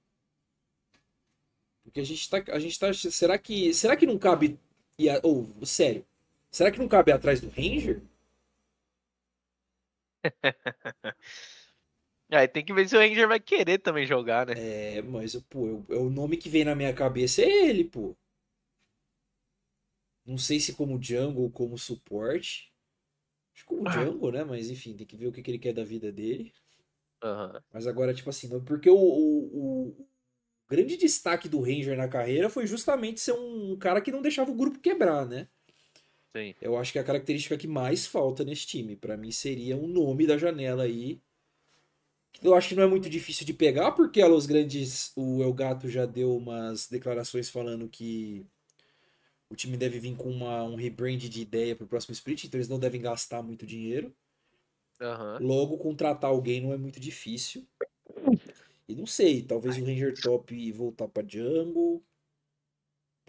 [1.85, 4.59] Porque a gente tá, a gente tá, será que, será que não cabe
[5.23, 6.05] ou sério?
[6.53, 8.01] Será que não cabe atrás do Ranger?
[12.33, 14.55] Aí tem que ver se o Ranger vai querer também jogar, né?
[14.55, 18.17] É, mas, pô, eu, é o nome que vem na minha cabeça é ele, pô.
[20.27, 22.73] Não sei se como jungle ou como suporte.
[23.55, 23.93] Acho que como Ah.
[23.93, 24.45] jungle, né?
[24.45, 26.53] Mas enfim, tem que ver o que, que ele quer da vida dele.
[27.23, 27.63] Aham.
[27.73, 30.07] Mas agora, tipo assim, porque o, o, o
[30.69, 34.57] grande destaque do Ranger na carreira foi justamente ser um cara que não deixava o
[34.57, 35.49] grupo quebrar, né?
[36.35, 36.55] Sim.
[36.61, 40.27] Eu acho que a característica que mais falta nesse time, pra mim, seria um nome
[40.27, 41.21] da janela aí.
[42.43, 45.53] Eu acho que não é muito difícil de pegar, porque a Los Grandes, o El
[45.53, 48.45] Gato já deu umas declarações falando que
[49.51, 52.69] o time deve vir com uma, um rebrand de ideia pro próximo split, então eles
[52.69, 54.15] não devem gastar muito dinheiro.
[55.01, 55.39] Aham.
[55.41, 57.67] Logo, contratar alguém não é muito difícil.
[58.89, 62.03] E não sei, talvez o Ranger Top voltar pra Jungle.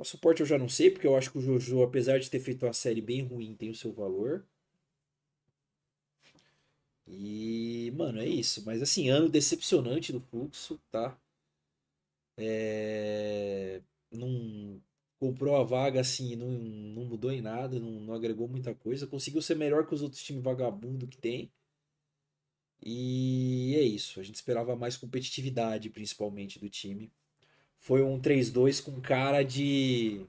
[0.03, 2.41] Pra suporte eu já não sei, porque eu acho que o Jojo, apesar de ter
[2.41, 4.45] feito uma série bem ruim, tem o seu valor.
[7.07, 8.63] E, mano, é isso.
[8.65, 11.17] Mas assim, ano decepcionante do fluxo, tá?
[12.37, 13.81] É...
[14.11, 14.81] Não
[15.19, 19.07] comprou a vaga assim, não, não mudou em nada, não, não agregou muita coisa.
[19.07, 21.51] Conseguiu ser melhor que os outros times vagabundo que tem.
[22.85, 24.19] E é isso.
[24.19, 27.11] A gente esperava mais competitividade, principalmente, do time.
[27.83, 30.25] Foi um 3-2 com cara de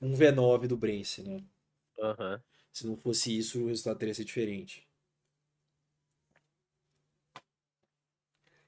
[0.00, 1.40] um V9 do Brence, né?
[1.96, 2.42] Aham.
[2.72, 4.84] Se não fosse isso, o resultado teria sido diferente.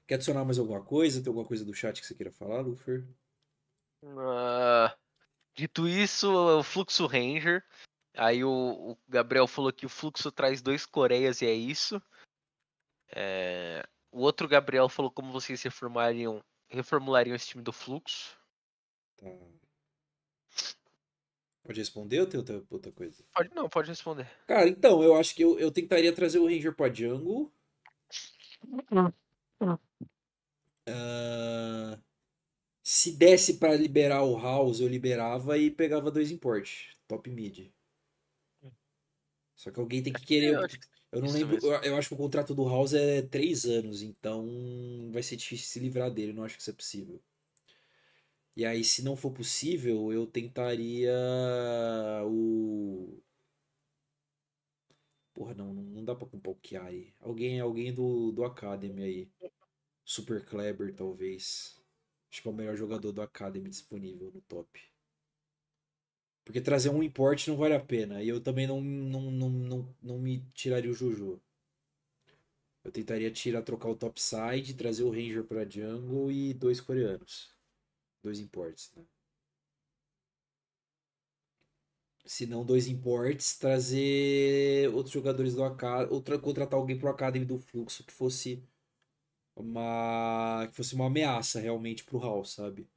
[0.07, 1.21] Quer adicionar mais alguma coisa?
[1.21, 3.05] Tem alguma coisa do chat que você queira falar, Lufer?
[4.17, 4.95] Ah,
[5.53, 7.65] dito isso, o Fluxo Ranger.
[8.15, 8.49] Aí o,
[8.91, 12.01] o Gabriel falou que o Fluxo traz dois Coreias e é isso.
[13.13, 18.37] É, o outro Gabriel falou como vocês reformulariam, reformulariam esse time do Fluxo.
[19.17, 19.27] Tá.
[21.63, 23.23] Pode responder ou tem outra, outra coisa?
[23.33, 24.29] Pode não, pode responder.
[24.45, 27.51] Cara, então, eu acho que eu, eu tentaria trazer o Ranger pra Jungle.
[30.87, 31.99] Ah,
[32.83, 37.71] se desse pra liberar o House, eu liberava e pegava dois import, top mid.
[39.55, 40.55] Só que alguém tem que querer.
[41.15, 41.57] Eu não isso lembro.
[41.65, 44.45] Eu, eu acho que o contrato do House é três anos, então
[45.11, 46.33] vai ser difícil se livrar dele.
[46.33, 47.21] Não acho que isso é possível.
[48.55, 51.13] E aí, se não for possível, eu tentaria
[52.25, 53.21] o.
[55.33, 57.13] Porra, não, não dá pra comprar o Chiari.
[57.19, 59.29] Alguém, alguém do, do Academy aí.
[60.05, 61.81] Super Kleber, talvez.
[62.31, 64.81] Acho que é o melhor jogador do Academy disponível no top.
[66.45, 68.21] Porque trazer um import não vale a pena.
[68.23, 71.41] E eu também não, não, não, não, não me tiraria o Jojo.
[72.83, 77.49] Eu tentaria tirar, trocar o topside, trazer o Ranger pra jungle e dois coreanos.
[78.23, 79.03] Dois imports, né?
[82.25, 87.57] Se não dois imports, trazer outros jogadores do Academy, outra contratar alguém pro Academy do
[87.57, 88.63] Fluxo que fosse
[89.55, 92.87] uma que fosse uma ameaça realmente pro House, sabe?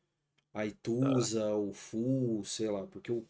[0.55, 3.27] A Ituza, o Fu, sei lá, porque eu,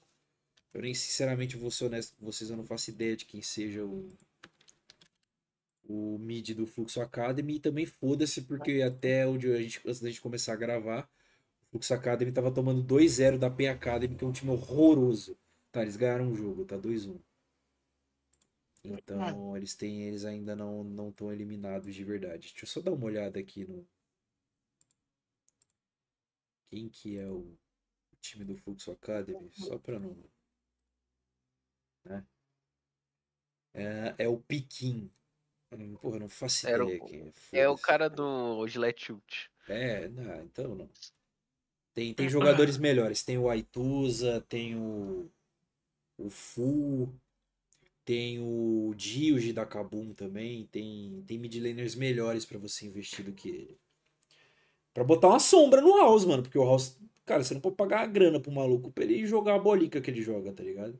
[0.74, 3.84] eu nem sinceramente vou ser honesto com vocês, eu não faço ideia de quem seja
[3.84, 4.08] o
[5.88, 10.08] o mid do Fluxo Academy e também foda-se porque até onde a gente antes da
[10.08, 11.10] gente começar a gravar,
[11.62, 15.36] o Fluxo Academy tava tomando 2-0 da PEN Academy, que é um time horroroso.
[15.72, 17.18] Tá, eles ganharam o jogo, tá 2-1.
[18.84, 22.48] Então, eles têm, eles ainda não não estão eliminados de verdade.
[22.48, 23.86] Deixa eu só dar uma olhada aqui no
[26.68, 27.56] quem que é o
[28.20, 30.14] time do Fluxo Academy, só pra não,
[32.08, 32.24] né?
[33.74, 35.10] É, é o Piquin.
[35.72, 37.60] Hum, Porra, eu não faço Era o- ideia quem é.
[37.60, 39.50] É o cara do Gillette Ult.
[39.68, 40.88] É, não, então não.
[41.94, 43.22] Tem, tem jogadores melhores.
[43.22, 45.30] Tem o Aituza, tem o,
[46.18, 47.12] o Fu,
[48.04, 50.66] tem o Dioge da Kabum também.
[50.66, 53.78] Tem, tem mid laners melhores pra você investir do que ele.
[54.94, 56.42] Pra botar uma sombra no House, mano.
[56.42, 56.98] Porque o House.
[57.24, 60.10] Cara, você não pode pagar a grana pro maluco pra ele jogar a bolica que
[60.10, 60.98] ele joga, tá ligado?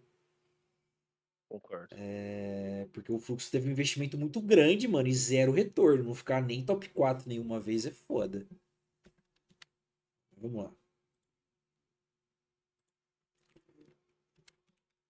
[1.48, 1.88] Concordo.
[1.96, 6.04] É, porque o fluxo teve um investimento muito grande, mano, e zero retorno.
[6.04, 8.46] Não ficar nem top 4 nenhuma vez é foda.
[10.36, 10.72] Vamos lá.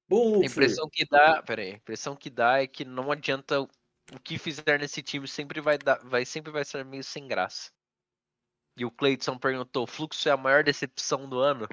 [0.08, 3.60] Bom, A impressão que dá, pera aí, a impressão que dá é que não adianta
[3.62, 3.68] o
[4.10, 7.70] o que fizer nesse time sempre vai dar, vai sempre vai ser meio sem graça.
[8.76, 11.66] E o Cleiton perguntou: "Fluxo é a maior decepção do ano?"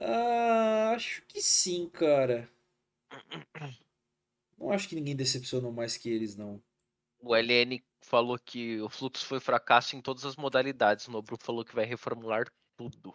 [0.00, 2.50] Ah, acho que sim, cara.
[4.58, 6.60] Não acho que ninguém decepcionou mais que eles, não.
[7.20, 11.06] O LN falou que o Fluxo foi fracasso em todas as modalidades.
[11.06, 13.14] O Nobru falou que vai reformular tudo.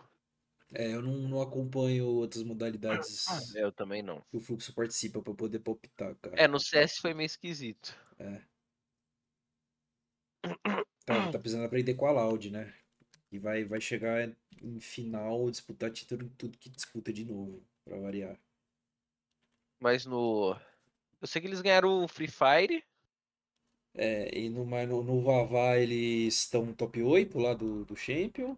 [0.74, 4.22] É, eu não, não acompanho outras modalidades Eu também não.
[4.32, 6.36] que o fluxo participa pra poder palpitar, cara.
[6.36, 7.96] É, no CS foi meio esquisito.
[8.18, 8.42] É.
[11.06, 12.74] Tá, tá precisando aprender com a Loud, né?
[13.32, 18.00] E vai, vai chegar em final, disputar título em tudo que disputa de novo, pra
[18.00, 18.40] variar.
[19.80, 20.56] Mas no.
[21.22, 22.84] Eu sei que eles ganharam o Free Fire.
[23.96, 28.58] É, e no, no, no Vavá eles estão top 8 lá do, do Champion.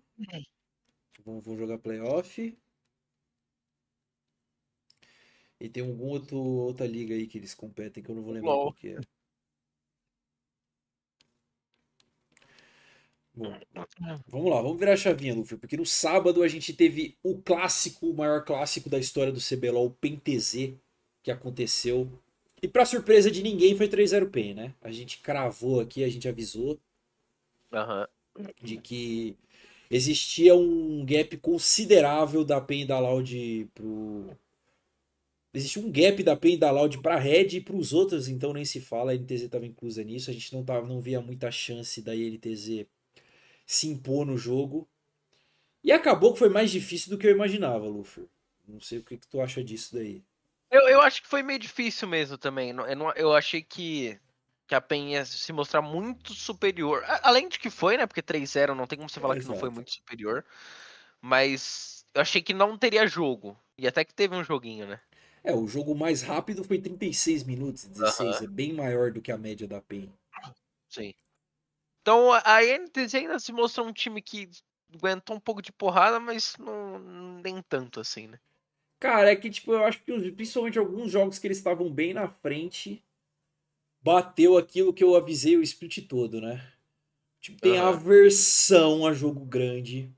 [1.24, 2.58] Vão, vão jogar playoff.
[5.60, 8.52] E tem algum outro, outra liga aí que eles competem que eu não vou lembrar
[8.52, 8.64] LOL.
[8.66, 9.00] qual que é.
[13.36, 13.54] Bom,
[14.28, 18.10] vamos lá, vamos virar a chavinha, Luffy, porque no sábado a gente teve o clássico,
[18.10, 20.74] o maior clássico da história do CBLOL, o PEN-TZ,
[21.21, 22.10] que aconteceu.
[22.62, 24.74] E pra surpresa de ninguém foi 3-0 PEN, né?
[24.82, 26.80] A gente cravou aqui, a gente avisou
[27.74, 28.08] Aham.
[28.63, 29.36] de que
[29.91, 34.30] existia um gap considerável da PEN e da Loud pro.
[35.54, 38.63] Existia um gap da PEN e da Loud pra Red e pros outros, então nem
[38.63, 42.02] se fala, a NTZ estava inclusa nisso, a gente não, tava, não via muita chance
[42.02, 42.86] da NTZ
[43.65, 44.88] se impor no jogo.
[45.84, 48.28] E acabou que foi mais difícil do que eu imaginava, Luffy.
[48.67, 50.23] Não sei o que, que tu acha disso daí.
[50.71, 52.69] Eu, eu acho que foi meio difícil mesmo também.
[52.71, 54.19] Eu, não- eu achei que,
[54.67, 57.04] que a PEN ia se mostrar muito superior.
[57.21, 58.08] Além de que foi, né?
[58.08, 60.43] Porque 3-0 não tem como você falar que não foi muito superior.
[61.21, 63.58] Mas eu achei que não teria jogo.
[63.78, 64.99] E até que teve um joguinho, né?
[65.43, 68.45] É, o jogo mais rápido foi 36 minutos, 16, Aham.
[68.45, 70.12] é bem maior do que a média da PEN.
[70.89, 71.13] Sim.
[72.06, 74.48] Então a NTZ ainda se mostrou um time que
[74.94, 77.00] aguentou um pouco de porrada, mas não
[77.41, 78.39] nem tanto assim, né?
[79.00, 82.28] Cara, é que, tipo, eu acho que principalmente alguns jogos que eles estavam bem na
[82.28, 83.04] frente,
[84.04, 86.72] bateu aquilo que eu avisei o split todo, né?
[87.41, 87.89] Tipo, tem Aham.
[87.89, 90.13] aversão a jogo grande.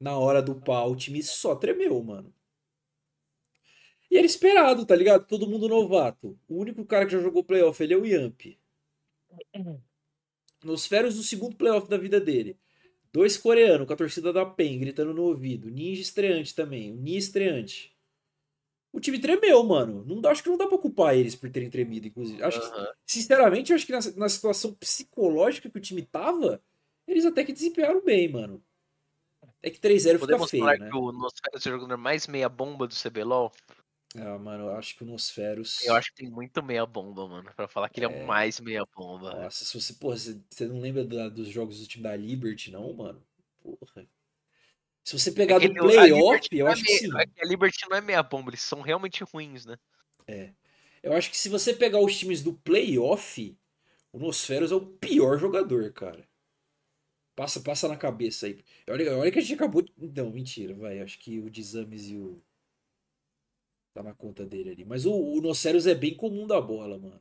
[0.00, 2.34] Na hora do pau, o time só tremeu, mano.
[4.10, 5.24] E era esperado, tá ligado?
[5.24, 6.36] Todo mundo novato.
[6.48, 8.58] O único cara que já jogou playoff, ele é o Yamp.
[10.64, 12.56] Nos férias do segundo playoff da vida dele.
[13.12, 15.70] Dois coreanos com a torcida da PEN gritando no ouvido.
[15.70, 16.92] Ninja estreante também.
[16.92, 17.92] O Ni estreante.
[18.92, 20.04] O time tremeu, mano.
[20.06, 22.42] Não dá, acho que não dá pra culpar eles por terem tremido, inclusive.
[22.42, 22.88] Acho que, Aham.
[23.06, 26.62] sinceramente, eu acho que na, na situação psicológica que o time tava,
[27.06, 28.62] eles até que desempenharam bem, mano.
[29.62, 30.90] É que 3-0 fica Podemos feio, falar né?
[30.90, 33.52] que o Nosferatu é jogador mais meia bomba do CBLOL?
[34.16, 35.82] Ah, mano, eu acho que o Nosferos.
[35.84, 37.50] Eu acho que tem muito meia bomba, mano.
[37.56, 38.22] Pra falar que ele é É.
[38.22, 39.34] o mais meia bomba.
[39.44, 42.70] Nossa, se você, porra, você, você não lembra da- dos jogos do time da Liberty,
[42.70, 43.22] não, mano?
[43.62, 44.06] Porra.
[45.04, 47.08] Se você pegar do Aquele- a playoff, eu não é acho que sim.
[47.08, 49.76] meia- A Liberty não é meia bomba, eles são realmente ruins, né?
[51.02, 53.56] Eu acho que se você pegar os times do playoff,
[54.12, 56.28] o Nosferos é o pior jogador, cara.
[57.34, 58.62] Passa, passa na cabeça aí.
[58.88, 59.82] Olha, olha que a gente acabou.
[59.96, 61.00] Não, mentira, vai.
[61.00, 62.40] Acho que o Desames e o.
[63.94, 64.84] Tá na conta dele ali.
[64.84, 67.20] Mas o, o é bem comum da bola, mano.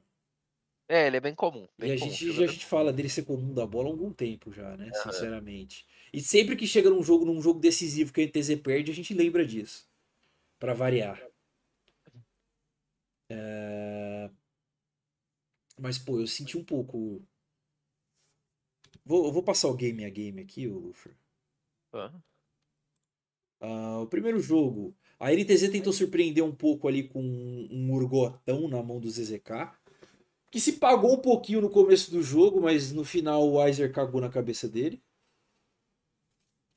[0.88, 1.68] É, ele é bem comum.
[1.80, 2.12] E Bem a comum.
[2.12, 4.92] gente, já, a gente fala dele ser comum da bola há algum tempo já, né?
[4.94, 5.86] Sinceramente.
[6.14, 9.14] E sempre que chega num jogo, num jogo decisivo que a NTZ perde, a gente
[9.14, 9.88] lembra disso.
[10.60, 11.22] Pra variar.
[13.30, 14.30] É,
[15.78, 17.22] Mas, pô, eu senti um pouco.
[19.06, 21.12] Vou, eu vou passar o game a game aqui, o Luffy.
[21.94, 22.12] Ah,
[23.60, 28.82] Ah, o primeiro jogo, a NTZ tentou surpreender um pouco ali com um Urgotão na
[28.82, 29.72] mão do ZZK,
[30.50, 34.20] que se pagou um pouquinho no começo do jogo, mas no final o Weiser cagou
[34.20, 35.00] na cabeça dele.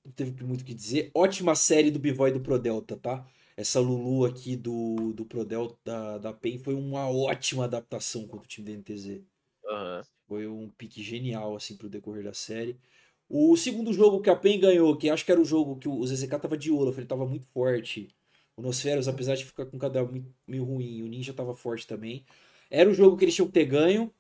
[0.05, 1.11] Não teve muito o que dizer.
[1.15, 3.27] Ótima série do Bivoy do Prodelta, tá?
[3.57, 8.49] Essa Lulu aqui do, do Prodelta da, da PEN foi uma ótima adaptação contra o
[8.49, 9.23] time da NTZ.
[9.71, 10.03] aham.
[10.29, 12.79] Foi um pique genial, assim, pro decorrer da série.
[13.27, 16.07] O segundo jogo que a PEN ganhou, que acho que era o jogo que o
[16.07, 18.15] ZZK tava de Olaf, ele tava muito forte.
[18.57, 22.25] O Nosferos, apesar de ficar com cada muito- meio ruim, o Ninja tava forte também.
[22.71, 24.13] Era o jogo que eles tinham que ter ganho.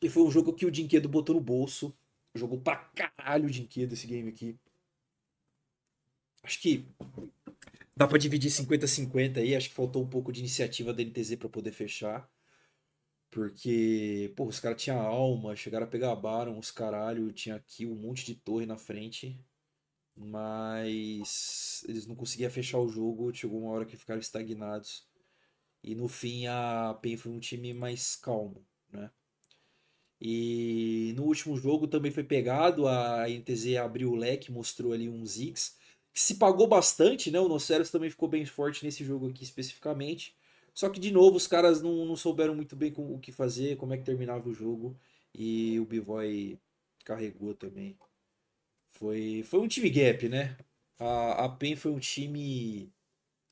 [0.00, 1.96] E foi um jogo que o Dinquedo botou no bolso.
[2.34, 4.58] Jogou pra caralho o Dinquedo esse game aqui.
[6.42, 6.84] Acho que
[7.96, 9.54] dá pra dividir 50-50 aí.
[9.54, 12.28] Acho que faltou um pouco de iniciativa da NTZ pra poder fechar.
[13.30, 17.94] Porque, pô, os caras tinham alma, chegaram a pegar Baron, os caralho, tinha aqui um
[17.94, 19.38] monte de torre na frente.
[20.16, 25.06] Mas eles não conseguiam fechar o jogo, chegou uma hora que ficaram estagnados.
[25.82, 29.10] E no fim a PEN foi um time mais calmo, né?
[30.20, 35.24] E no último jogo também foi pegado, a NTZ abriu o leque, mostrou ali um
[35.26, 35.72] Ziggs,
[36.14, 37.40] que se pagou bastante, né?
[37.40, 40.34] O Noceros também ficou bem forte nesse jogo aqui especificamente.
[40.74, 43.76] Só que, de novo, os caras não, não souberam muito bem com- o que fazer,
[43.76, 44.96] como é que terminava o jogo.
[45.34, 46.58] E o Bivoy
[47.04, 47.96] carregou também.
[48.92, 50.56] Foi, foi um time gap, né?
[50.98, 52.92] A, a PEN foi um time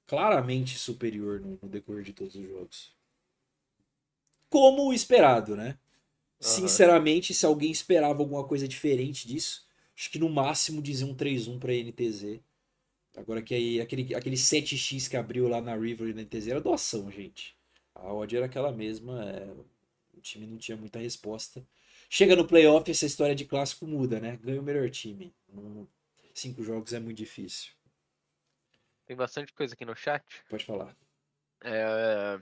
[0.06, 2.94] claramente superior no, no decorrer de todos os jogos.
[4.48, 5.78] Como o esperado, né?
[6.40, 11.58] Sinceramente, se alguém esperava alguma coisa diferente disso, acho que no máximo dizer um 3-1
[11.58, 12.40] pra NTZ.
[13.16, 16.60] Agora que aí, aquele, aquele 7x que abriu lá na River e na NTZ era
[16.60, 17.56] doação, gente.
[17.94, 19.52] A odd era aquela mesma, é,
[20.16, 21.62] o time não tinha muita resposta.
[22.12, 24.36] Chega no playoff, essa história de clássico muda, né?
[24.42, 25.32] Ganha o melhor time.
[26.34, 27.70] cinco jogos é muito difícil.
[29.06, 30.24] Tem bastante coisa aqui no chat.
[30.48, 30.96] Pode falar.
[31.62, 32.36] É...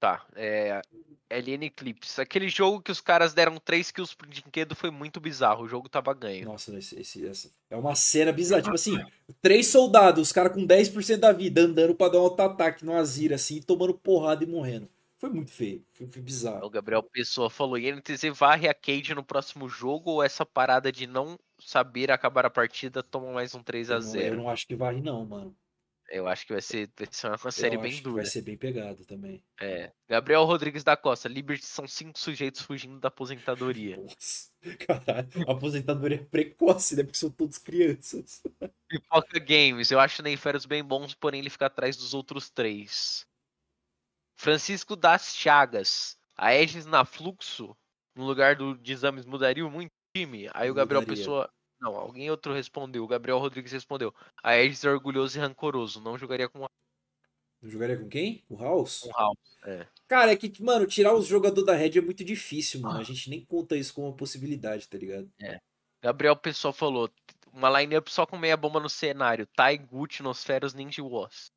[0.00, 0.82] Tá, é.
[1.30, 2.20] LN Eclipse.
[2.20, 5.62] Aquele jogo que os caras deram 3 kills pro Dinquedo foi muito bizarro.
[5.62, 6.46] O jogo tava ganho.
[6.46, 8.62] Nossa, esse, esse, esse, é uma cena bizarra.
[8.62, 8.98] Tipo assim,
[9.40, 13.32] três soldados, os caras com 10% da vida, andando pra dar um auto-ataque no Azir,
[13.32, 14.88] assim, tomando porrada e morrendo.
[15.18, 15.84] Foi muito feio.
[15.92, 16.64] Foi, foi bizarro.
[16.64, 20.92] O Gabriel Pessoa falou: e NTZ varre a Cade no próximo jogo ou essa parada
[20.92, 24.42] de não saber acabar a partida toma mais um 3 a 0 Eu não, eu
[24.44, 25.56] não acho que varre, não, mano.
[26.10, 28.22] Eu acho que vai ser, vai ser uma série eu bem dura.
[28.22, 29.44] vai ser bem pegado também.
[29.60, 29.92] É.
[30.08, 33.96] Gabriel Rodrigues da Costa, Liberty são cinco sujeitos fugindo da aposentadoria.
[34.00, 34.50] Nossa,
[34.86, 35.28] caralho.
[35.46, 37.02] Aposentadoria é precoce, né?
[37.02, 38.42] Porque são todos crianças.
[38.88, 43.26] Pipoca Games, eu acho o Neyferos bem bons, porém ele fica atrás dos outros três.
[44.38, 47.76] Francisco das Chagas, a Aegis na fluxo,
[48.14, 50.48] no lugar do de exames, mudaria muito o time?
[50.54, 51.20] Aí o Gabriel Mudaria.
[51.20, 51.50] Pessoa.
[51.80, 53.02] Não, alguém outro respondeu.
[53.02, 54.14] O Gabriel Rodrigues respondeu.
[54.40, 56.00] A Aegis é orgulhoso e rancoroso.
[56.00, 56.60] Não jogaria com
[57.60, 58.44] Não jogaria com quem?
[58.48, 59.02] Com o House?
[59.02, 59.58] o House.
[59.64, 59.86] É.
[60.06, 63.00] Cara, é que, mano, tirar os jogadores da Red é muito difícil, mano.
[63.00, 65.28] A gente nem conta isso como uma possibilidade, tá ligado?
[66.00, 67.10] Gabriel Pessoa falou.
[67.52, 69.48] Uma lineup só com meia bomba no cenário.
[69.56, 71.50] Tai, Gucci, Nosferos, Ninja Wars.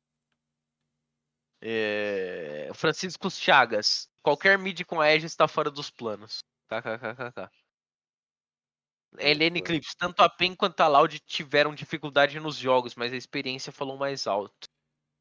[1.62, 2.70] É...
[2.74, 4.08] Francisco Chagas.
[4.20, 6.40] Qualquer mid com a Aegis está fora dos planos.
[6.68, 7.48] KKKKK.
[9.18, 9.62] Helene.
[9.62, 13.96] Clips, tanto a PEN quanto a Loud tiveram dificuldade nos jogos, mas a experiência falou
[13.96, 14.68] mais alto.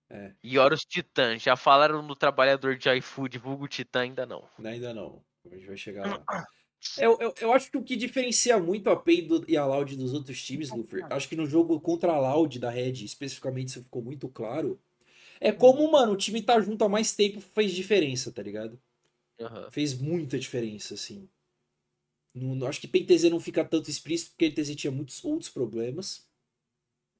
[0.10, 0.34] É.
[0.43, 4.47] E Horus Titã, já falaram do trabalhador de iFood, vulgo Titã, ainda não.
[4.63, 5.23] Ainda não.
[5.45, 6.23] A gente vai chegar lá.
[6.97, 9.95] Eu, eu, eu acho que o que diferencia muito a PEN do- e a Loud
[9.95, 13.84] dos outros times, Luffy, acho que no jogo contra a Loud da Red, especificamente, isso
[13.84, 14.82] ficou muito claro.
[15.41, 18.82] É como, mano, o time tá junto há mais tempo fez diferença, tá ligado?
[19.39, 19.71] Aham.
[19.71, 21.30] Fez muita diferença, assim.
[22.34, 26.27] Não, acho que PNTZ não fica tanto explícito, porque PNTZ tinha muitos outros problemas.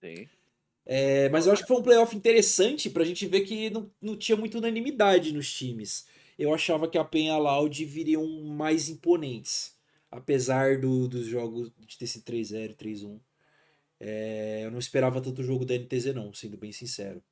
[0.03, 0.29] Sim.
[0.86, 4.17] É, mas eu acho que foi um playoff interessante pra gente ver que não, não
[4.17, 6.05] tinha muita unanimidade nos times.
[6.38, 9.75] Eu achava que a PEN e a Loud viriam mais imponentes.
[10.10, 13.19] Apesar do- dos jogos de ter sido 3-0, 3-1.
[13.99, 17.23] É, eu não esperava tanto o jogo da NTZ, não, sendo bem sincero.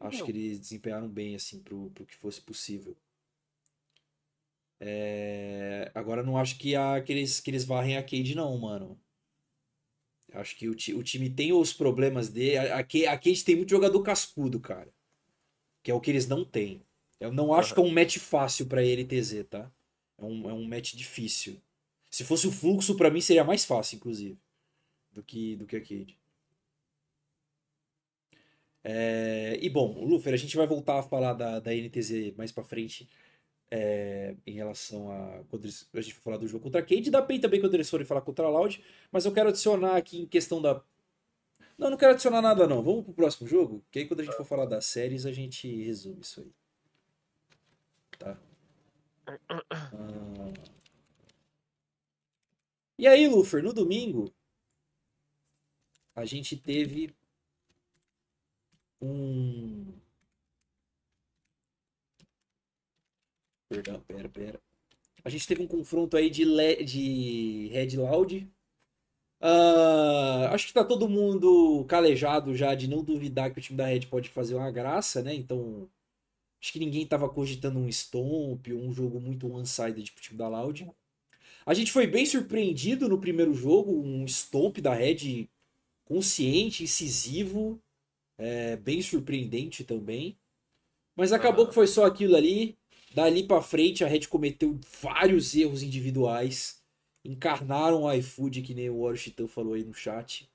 [0.00, 0.26] Acho Não.
[0.26, 2.96] que eles desempenharam bem, assim, pro, pro que fosse possível.
[4.80, 8.98] É, agora não acho que, a, que, eles, que eles varrem a Cade, não, mano.
[10.32, 12.56] Acho que o, ti- o time tem os problemas dele.
[12.58, 14.92] A, a, a Cade tem muito jogador cascudo, cara.
[15.82, 16.82] Que é o que eles não têm.
[17.20, 19.70] Eu não acho que é um match fácil pra LTZ, tá?
[20.18, 21.60] É um, é um match difícil.
[22.10, 24.38] Se fosse o fluxo, pra mim seria mais fácil, inclusive.
[25.12, 26.17] Do que, do que a Cade.
[28.84, 32.64] É, e bom, Lufer, a gente vai voltar a falar da, da NTZ mais pra
[32.64, 33.08] frente.
[33.70, 35.44] é, em relação a.
[35.50, 37.74] Quando eles- a gente for falar do jogo contra a Cade, da PEN também quando
[37.74, 38.82] eles forem falar contra a Loud.
[39.12, 40.82] Mas eu quero adicionar aqui em questão da.
[41.78, 42.82] Não, não quero adicionar nada, não.
[42.82, 43.84] Vamos pro próximo jogo?
[43.90, 46.52] Que aí quando a gente for falar das séries, a gente resume isso aí.
[48.18, 48.36] Tá?
[49.92, 50.68] Ah.
[52.98, 54.30] E aí, Lufer, no domingo,
[56.14, 57.14] a gente teve
[59.00, 59.92] um.
[63.68, 64.60] Perdão, pera, pera.
[65.24, 66.84] A gente teve um confronto aí de, Le...
[66.84, 68.50] de Red Loud.
[69.40, 73.86] Ah, acho que tá todo mundo calejado já de não duvidar que o time da
[73.86, 75.34] Red pode fazer uma graça, né?
[75.34, 75.88] Então,
[76.62, 80.90] acho que ninguém tava cogitando um Stomp um jogo muito one-sided pro time da Loud.
[81.66, 85.48] A gente foi bem surpreendido no primeiro jogo, um Stomp da Red
[86.04, 87.80] consciente, incisivo,
[88.38, 90.38] é, bem surpreendente também.
[91.16, 91.68] Mas acabou Aham.
[91.68, 92.78] que foi só aquilo ali.
[93.14, 96.80] Dali pra frente, a Red cometeu vários erros individuais.
[97.24, 100.48] Encarnaram o iFood, que nem o Chitão falou aí no chat.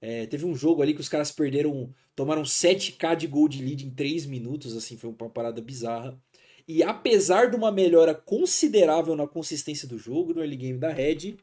[0.00, 3.86] É, teve um jogo ali que os caras perderam, tomaram 7k de gol de lead
[3.86, 6.20] em 3 minutos, assim, foi uma parada bizarra.
[6.68, 11.36] E apesar de uma melhora considerável na consistência do jogo, no early game da Red,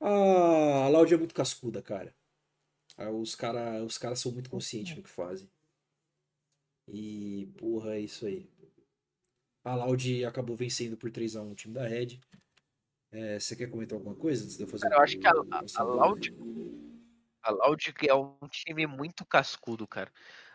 [0.00, 2.14] a Loud é muito cascuda, cara.
[3.10, 5.48] Os caras os cara são muito conscientes no que fazem.
[6.88, 8.50] E, porra, é isso aí.
[9.64, 12.18] A Loud acabou vencendo por 3x1 o time da Red.
[13.12, 15.30] É, você quer comentar alguma coisa antes de eu fazer Cara, eu acho que a,
[15.30, 16.34] a Loud.
[17.42, 20.10] A Loud é um time muito cascudo, cara.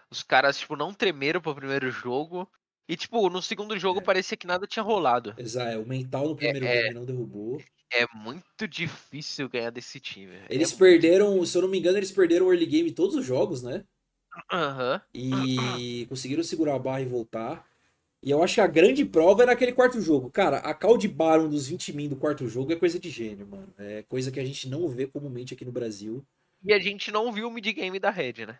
[0.09, 2.49] Os caras, tipo, não tremeram pro primeiro jogo.
[2.87, 4.03] E, tipo, no segundo jogo é.
[4.03, 5.35] parecia que nada tinha rolado.
[5.37, 7.61] Exato, é, o mental no primeiro é, game não derrubou.
[7.91, 10.37] É muito difícil ganhar desse time.
[10.49, 13.61] Eles perderam, se eu não me engano, eles perderam o early game todos os jogos,
[13.61, 13.83] né?
[14.51, 15.01] Aham.
[15.15, 15.77] Uhum.
[15.79, 17.65] E conseguiram segurar a barra e voltar.
[18.23, 20.29] E eu acho que a grande prova era aquele quarto jogo.
[20.29, 23.47] Cara, a call de Baron dos 20 min do quarto jogo é coisa de gênio,
[23.47, 23.73] mano.
[23.77, 26.25] É coisa que a gente não vê comumente aqui no Brasil.
[26.63, 28.59] E a gente não viu o mid game da Red, né?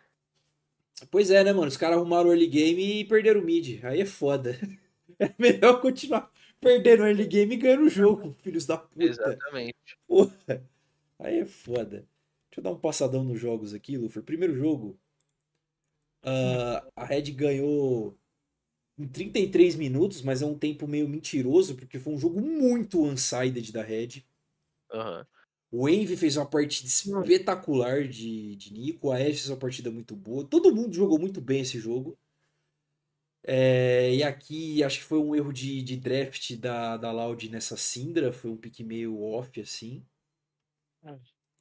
[1.12, 1.68] Pois é, né, mano?
[1.68, 3.84] Os caras arrumaram o early game e perderam o mid.
[3.84, 4.58] Aí é foda.
[5.20, 6.32] É melhor continuar
[6.62, 9.04] perdendo o early game e ganhando o jogo, filhos da puta.
[9.04, 9.98] Exatamente.
[10.08, 10.64] Porra.
[11.18, 12.08] Aí é foda.
[12.50, 14.22] Deixa eu dar um passadão nos jogos aqui, Lufer.
[14.22, 15.00] Primeiro jogo.
[16.24, 18.16] Uh, a Red ganhou
[18.98, 23.72] em 33 minutos, mas é um tempo meio mentiroso, porque foi um jogo muito unsided
[23.72, 24.24] da Red.
[24.92, 25.26] Uhum.
[25.72, 30.16] O Envy fez uma partida espetacular de, de Nico, a Ashe fez uma partida muito
[30.16, 30.46] boa.
[30.46, 32.18] Todo mundo jogou muito bem esse jogo.
[33.44, 37.78] É, e aqui acho que foi um erro de, de draft da, da Loud nessa
[37.78, 40.04] Syndra, foi um pique meio off assim.
[41.04, 41.18] É.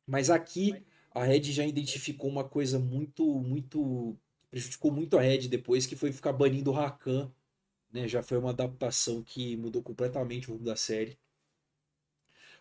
[0.06, 4.16] Mas aqui a Red já identificou uma coisa muito, muito.
[4.50, 7.32] prejudicou muito a Red depois, que foi ficar banindo o Rakan.
[7.92, 8.06] Né?
[8.06, 11.18] Já foi uma adaptação que mudou completamente o rumo da série.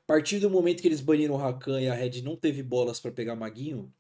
[0.08, 3.00] A partir do momento que eles baniram o Rakan e a Red não teve bolas
[3.00, 3.92] para pegar Maguinho,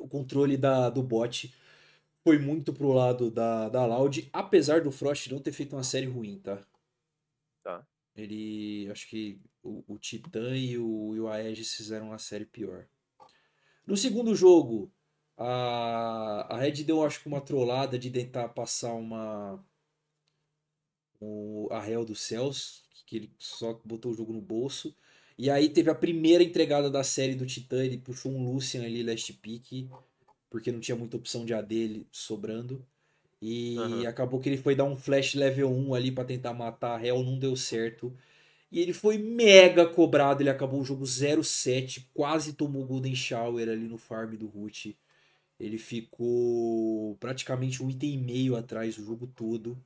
[0.00, 1.52] o controle da, do bot
[2.22, 6.06] foi muito pro lado da, da Loud, apesar do Frost não ter feito uma série
[6.06, 6.64] ruim, tá?
[7.62, 7.86] Tá.
[8.14, 8.88] Ele.
[8.90, 12.86] Acho que o, o Titã e o, e o Aegis fizeram uma série pior.
[13.86, 14.92] No segundo jogo,
[15.36, 19.64] a, a Red deu, acho que, uma trollada de tentar passar uma.
[21.18, 24.94] O, a Real dos Céus, que ele só botou o jogo no bolso.
[25.36, 29.02] E aí teve a primeira entregada da série do Titã, ele puxou um Lucian ali,
[29.02, 29.88] last pick,
[30.48, 32.86] porque não tinha muita opção de AD sobrando.
[33.42, 34.06] E uhum.
[34.06, 37.24] acabou que ele foi dar um flash level 1 ali para tentar matar a Hell,
[37.24, 38.16] não deu certo.
[38.70, 43.88] E ele foi mega cobrado, ele acabou o jogo 0-7, quase tomou Golden Shower ali
[43.88, 44.96] no farm do Root.
[45.58, 49.76] Ele ficou praticamente um item e meio atrás o jogo todo.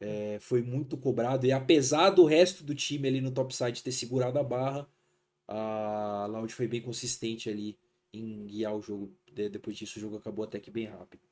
[0.00, 1.46] É, foi muito cobrado.
[1.46, 4.88] E apesar do resto do time ali no topside ter segurado a barra,
[5.48, 7.78] a Loud foi bem consistente ali
[8.12, 9.12] em guiar o jogo.
[9.32, 11.22] depois disso, o jogo acabou até que bem rápido.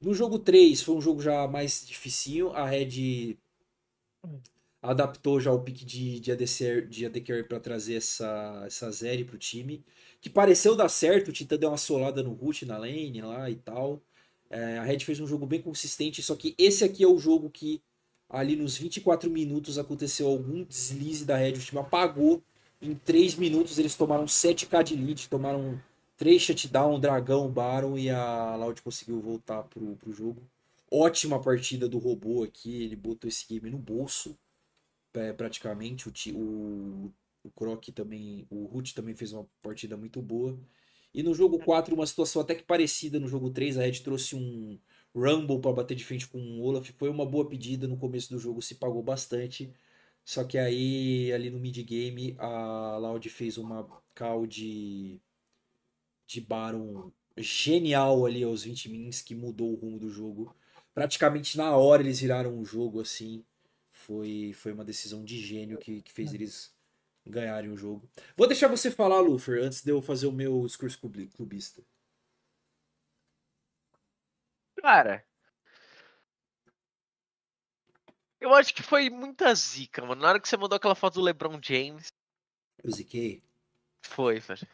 [0.00, 2.50] No jogo 3, foi um jogo já mais dificinho.
[2.50, 3.36] A Red
[4.82, 9.38] adaptou já o pick de, de, ADC, de AD para trazer essa, essa Zeri pro
[9.38, 9.84] time.
[10.20, 13.56] Que pareceu dar certo, o Titã deu uma solada no root na lane lá e
[13.56, 14.02] tal.
[14.52, 17.48] É, a Red fez um jogo bem consistente, só que esse aqui é o jogo
[17.48, 17.82] que
[18.28, 22.42] ali nos 24 minutos aconteceu algum deslize da Red, o time apagou.
[22.80, 25.80] Em 3 minutos eles tomaram 7k de lead, tomaram
[26.18, 30.42] 3 shutdown, Dragão, Baron e a Loud conseguiu voltar pro, pro jogo.
[30.90, 34.36] Ótima partida do robô aqui, ele botou esse game no bolso,
[35.14, 36.08] é, praticamente.
[36.08, 37.12] O, o,
[37.44, 40.58] o Croc também, o Root também fez uma partida muito boa.
[41.14, 44.34] E no jogo 4, uma situação até que parecida no jogo 3, a Red trouxe
[44.34, 44.78] um
[45.14, 46.88] Rumble para bater de frente com o Olaf.
[46.96, 49.72] Foi uma boa pedida, no começo do jogo se pagou bastante.
[50.24, 55.20] Só que aí, ali no mid game, a Loud fez uma call de,
[56.26, 60.54] de Baron genial ali aos 20 mins, que mudou o rumo do jogo.
[60.94, 63.44] Praticamente na hora eles viraram o jogo assim.
[63.90, 66.72] Foi, foi uma decisão de gênio que, que fez eles
[67.26, 68.08] ganharem o jogo.
[68.36, 71.82] Vou deixar você falar, Lufer, antes de eu fazer o meu discurso clubista.
[74.76, 75.24] Cara,
[78.40, 80.20] eu acho que foi muita zica, mano.
[80.20, 82.08] Na hora que você mandou aquela foto do LeBron James.
[82.82, 83.40] Eu ziquei?
[84.04, 84.66] Foi, velho.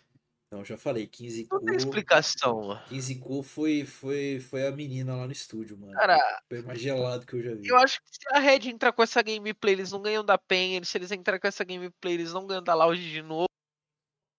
[0.51, 2.82] Não, já falei, 15 Não tem explicação, mano.
[2.88, 5.92] 15 Cu foi, foi, foi a menina lá no estúdio, mano.
[5.92, 6.18] Cara,
[6.49, 7.68] foi mais gelado que eu já vi.
[7.68, 10.82] Eu acho que se a Red entrar com essa gameplay, eles não ganham da PEN.
[10.84, 13.49] Se eles entrar com essa gameplay, eles não ganham da Loud de novo.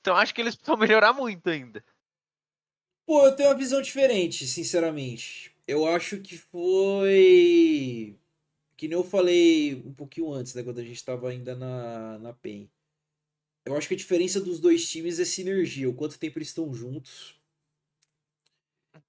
[0.02, 1.84] Então acho que eles precisam melhorar muito ainda.
[3.06, 5.56] Pô, eu tenho uma visão diferente, sinceramente.
[5.68, 8.16] Eu acho que foi.
[8.76, 10.64] Que nem eu falei um pouquinho antes, né?
[10.64, 12.68] Quando a gente tava ainda na, na PEN.
[13.70, 16.74] Eu acho que a diferença dos dois times é sinergia, o quanto tempo eles estão
[16.74, 17.36] juntos.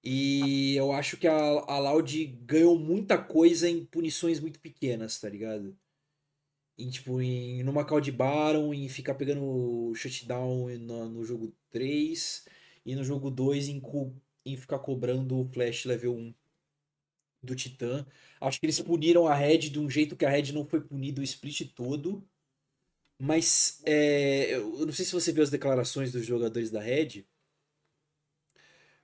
[0.03, 5.27] E eu acho que a, a Loud ganhou muita coisa em punições muito pequenas, tá
[5.29, 5.75] ligado?
[6.77, 12.45] Em, tipo, em, numa call de Baron, em ficar pegando shutdown no, no jogo 3,
[12.85, 13.81] e no jogo 2 em,
[14.45, 16.33] em ficar cobrando o flash level 1
[17.43, 18.05] do Titã.
[18.39, 21.21] Acho que eles puniram a Red de um jeito que a Red não foi punido
[21.21, 22.23] o split todo.
[23.23, 27.23] Mas é, eu não sei se você viu as declarações dos jogadores da Red,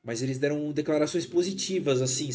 [0.04, 2.30] mas eles deram declarações positivas, assim.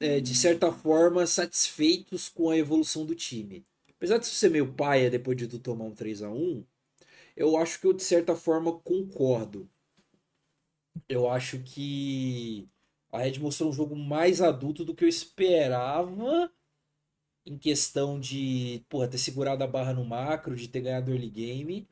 [0.00, 3.64] é, de certa forma, satisfeitos com a evolução do time.
[3.96, 6.64] Apesar de ser meio paia depois de tu tomar um 3 a 1
[7.36, 9.68] eu acho que eu, de certa forma, concordo.
[11.08, 12.68] Eu acho que
[13.12, 16.50] a Red mostrou um jogo mais adulto do que eu esperava
[17.48, 21.88] em questão de porra, ter segurado a barra no macro, de ter ganhado early game.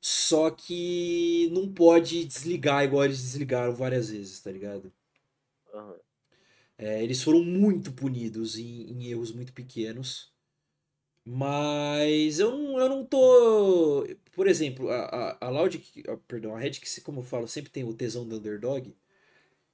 [0.00, 4.92] Só que não pode desligar igual eles desligaram várias vezes, tá ligado?
[5.74, 5.96] Aham.
[6.78, 10.32] É, eles foram muito punidos em, em erros muito pequenos.
[11.24, 14.06] Mas eu não, eu não tô.
[14.32, 15.04] Por exemplo, a,
[15.40, 17.94] a, a Loud, que- perdão, a Red, que se- como eu falo, sempre tem o
[17.94, 18.96] tesão do underdog.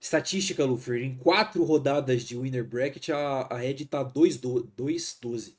[0.04, 5.54] Estatística, Luffy, em quatro rodadas de winner bracket, a, a Red tá 2-12.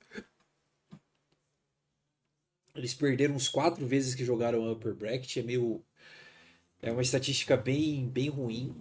[2.75, 5.83] Eles perderam uns quatro vezes que jogaram upper bracket, é meio.
[6.79, 8.75] É uma estatística bem, bem ruim.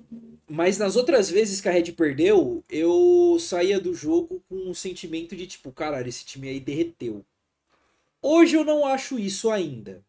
[0.46, 5.34] Mas nas outras vezes que a Red perdeu, eu saía do jogo com um sentimento
[5.34, 7.24] de tipo, caralho, esse time aí derreteu.
[8.20, 10.04] Hoje eu não acho isso ainda.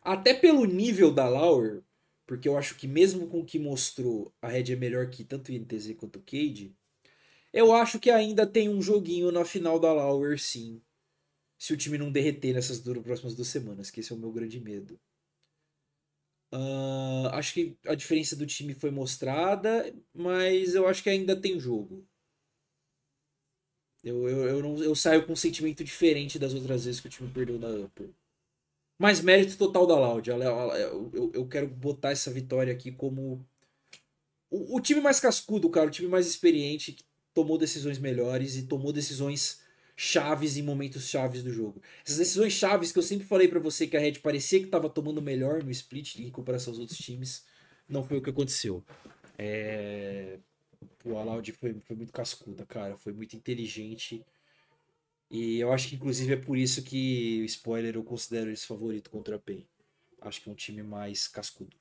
[0.00, 1.82] Até pelo nível da Lauer,
[2.26, 5.50] porque eu acho que mesmo com o que mostrou, a Red é melhor que tanto
[5.50, 6.74] o INTZ quanto o Cade.
[7.52, 10.82] Eu acho que ainda tem um joguinho na final da Lauer, sim.
[11.58, 14.32] Se o time não derreter nessas duas, próximas duas semanas, que esse é o meu
[14.32, 14.98] grande medo.
[16.52, 21.58] Ah, acho que a diferença do time foi mostrada, mas eu acho que ainda tem
[21.58, 22.06] jogo.
[24.04, 27.10] Eu, eu, eu, não, eu saio com um sentimento diferente das outras vezes que o
[27.10, 28.10] time perdeu na Upper.
[29.02, 30.30] Mas mérito total da Loud.
[30.30, 33.44] Eu, eu, quero botar essa vitória aqui como
[34.48, 37.02] o, time mais cascudo, cara, o time mais experiente, que
[37.34, 39.60] tomou decisões melhores e tomou decisões
[39.96, 41.82] chaves em momentos chaves do jogo.
[42.06, 44.88] Essas decisões chaves que eu sempre falei pra você que a Red parecia que tava
[44.88, 47.44] tomando melhor no split em comparação aos outros times,
[47.88, 48.84] não foi o que aconteceu.
[49.36, 50.38] É...
[51.06, 54.24] A Loud foi, foi muito cascuda, cara, foi muito inteligente.
[55.32, 59.34] E eu acho que inclusive é por isso que, spoiler, eu considero eles favorito contra
[59.36, 59.66] a PEN.
[60.20, 61.76] Acho que é um time mais cascudo.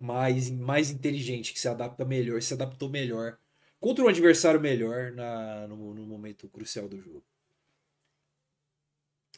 [0.00, 3.38] Mais, mais inteligente, que se adapta melhor, se adaptou melhor
[3.78, 7.24] contra um adversário melhor na, no, no momento crucial do jogo.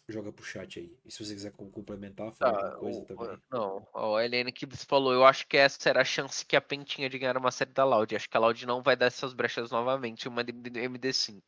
[0.09, 0.99] Joga pro chat aí.
[1.05, 3.41] E se você quiser com- complementar, fala Tá, alguma coisa o- também.
[3.51, 6.83] não, a Helene Kibbles falou, eu acho que essa era a chance que a PEN
[6.85, 8.15] tinha de ganhar uma série da Loud.
[8.15, 11.43] Acho que a Loud não vai dar essas brechas novamente, uma de- de- MD5.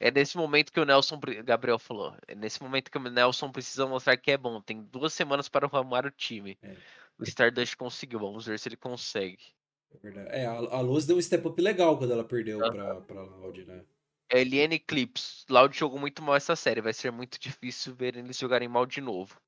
[0.00, 3.86] É nesse momento que o Nelson, Gabriel falou, é nesse momento que o Nelson precisa
[3.86, 4.58] mostrar que é bom.
[4.62, 6.58] Tem duas semanas para arrumar o time.
[6.62, 6.74] É.
[7.18, 9.44] O Stardust conseguiu, vamos ver se ele consegue.
[9.92, 10.28] É verdade.
[10.30, 12.72] É, a, a Luz deu um step up legal quando ela perdeu Aham.
[12.72, 13.84] pra, pra Loud, né?
[14.32, 18.68] Eliane Clips, Loud jogou muito mal essa série, vai ser muito difícil ver eles jogarem
[18.68, 19.38] mal de novo.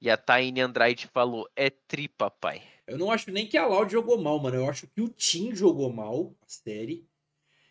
[0.00, 2.62] E a Taine Andrade falou, é tri, papai.
[2.86, 4.56] Eu não acho nem que a Loud jogou mal, mano.
[4.56, 7.04] Eu acho que o Team jogou mal, a série.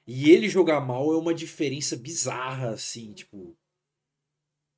[0.08, 3.58] E ele jogar mal é uma diferença bizarra, assim, tipo.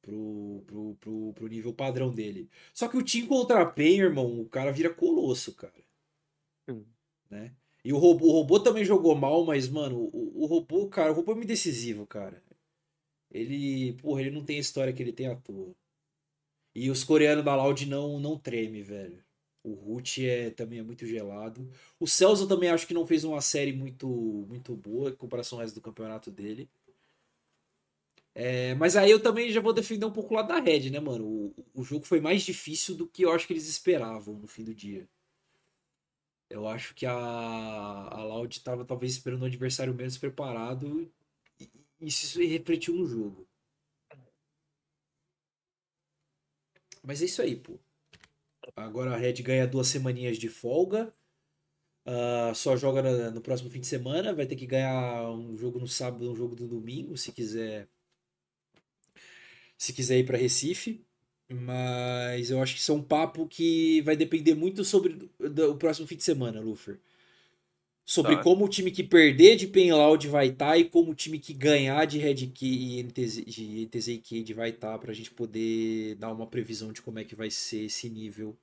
[0.01, 2.49] Pro, pro, pro, pro nível padrão dele.
[2.73, 5.85] Só que o Team contra a PEN, irmão, o cara vira colosso, cara.
[6.67, 6.83] Hum.
[7.29, 7.53] Né?
[7.83, 11.15] E o robô, o robô também jogou mal, mas, mano, o, o robô, cara, o
[11.15, 12.41] robô é muito decisivo, cara.
[13.29, 15.75] Ele, porra, ele não tem a história que ele tem à toa.
[16.73, 19.23] E os coreanos da Loud não, não treme, velho.
[19.71, 21.69] O Ruth é, também é muito gelado.
[21.99, 24.07] O Celso também acho que não fez uma série muito,
[24.47, 26.69] muito boa em comparação ao resto do campeonato dele.
[28.33, 30.99] É, mas aí eu também já vou defender um pouco o lado da Red, né,
[30.99, 31.25] mano?
[31.25, 34.63] O, o jogo foi mais difícil do que eu acho que eles esperavam no fim
[34.63, 35.07] do dia.
[36.49, 41.11] Eu acho que a, a Loud estava talvez esperando um adversário menos preparado
[41.59, 41.69] e
[42.01, 43.47] isso se refletiu no jogo.
[47.03, 47.77] Mas é isso aí, pô.
[48.75, 51.13] Agora a Red ganha duas semaninhas de folga.
[52.05, 54.33] Ah, só joga na- no próximo fim de semana.
[54.33, 57.87] Vai ter que ganhar um jogo no sábado, um jogo no domingo, se quiser.
[59.77, 61.03] Se quiser ir para Recife.
[61.51, 66.07] Mas eu acho que isso é um papo que vai depender muito sobre o próximo
[66.07, 66.99] fim de semana, Lufer.
[68.09, 68.41] Sobre Tá.
[68.41, 72.05] como o time que perder de Penloud vai estar e como o time que ganhar
[72.05, 76.31] de Red Key e NTZ, de NTZ e Cade vai estar pra gente poder dar
[76.31, 78.57] uma previsão de como é que vai ser esse nível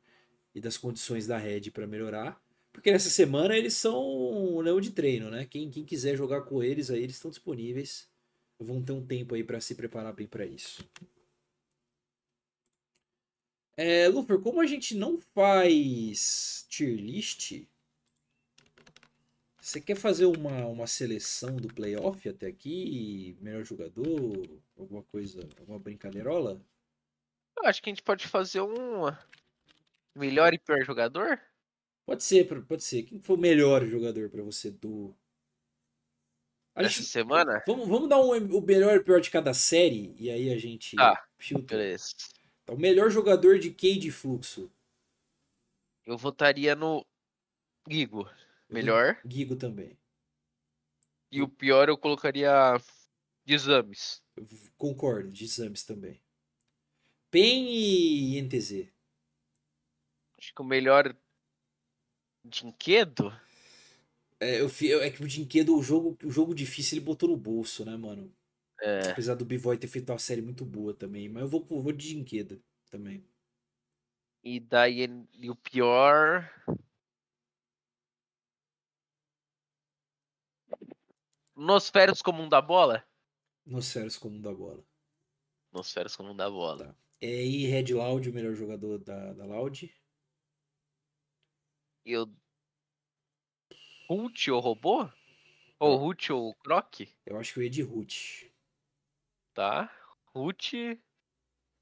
[0.53, 2.43] e das condições da Red pra melhorar.
[2.73, 5.47] Porque nessa semana eles são um leão de treino, né?
[5.49, 8.09] Quem, quem quiser jogar com eles aí, eles estão disponíveis.
[8.59, 10.85] Vão ter um tempo aí pra se preparar bem pra isso.
[13.77, 17.65] É, Lufer, como a gente não faz tier list,
[19.67, 23.37] você quer fazer uma, uma seleção do playoff até aqui?
[23.41, 24.07] Melhor jogador?
[24.79, 26.65] Alguma coisa, alguma brincadeirola?
[27.57, 29.07] Eu acho que a gente pode fazer um
[30.15, 31.41] melhor e pior jogador?
[32.07, 33.03] Pode ser, pode ser.
[33.03, 35.13] Quem foi o melhor jogador pra você do
[36.77, 37.61] A Essa semana?
[37.67, 40.59] vamos, vamos dar um, o melhor e o pior de cada série e aí a
[40.59, 41.27] gente Tá.
[41.41, 41.77] filtra.
[41.77, 42.15] Beleza.
[42.65, 44.71] Tá, O melhor jogador de Cade Fluxo.
[46.07, 47.05] Eu votaria no
[47.91, 48.31] Gigo.
[48.69, 49.17] Melhor.
[49.25, 49.99] Gigo também.
[51.31, 52.51] E o pior eu colocaria
[53.45, 54.23] de exames.
[54.79, 56.21] Concordo, de exames também.
[57.31, 58.93] PEN e NTZ.
[60.39, 61.15] Acho que o melhor
[62.45, 63.31] de enquedo.
[64.41, 67.37] É, eu, fi- é que o Dinquedo, o jogo, o jogo difícil, ele botou no
[67.37, 68.33] bolso, né, mano?
[68.81, 71.29] É, Apesar do B-Boy ter feito uma série muito boa também.
[71.29, 73.25] Mas eu vou, eu vou de Dinquedo também.
[74.43, 76.51] e daí e o pior.
[81.57, 83.03] Nosferos comum da bola?
[83.65, 84.85] Nosferos como um da bola.
[85.73, 86.89] Nosferos comum da bola.
[86.89, 86.97] Tá.
[87.23, 89.91] É, e Red Loud, o melhor jogador da, da Loud.
[92.05, 92.31] Eu.
[94.09, 95.11] Hult ou robô?
[95.81, 97.01] Ou Hult ou Croc?
[97.25, 98.51] Eu acho que eu ia de Ruth.
[99.55, 99.91] Tá.
[100.35, 100.77] Hult.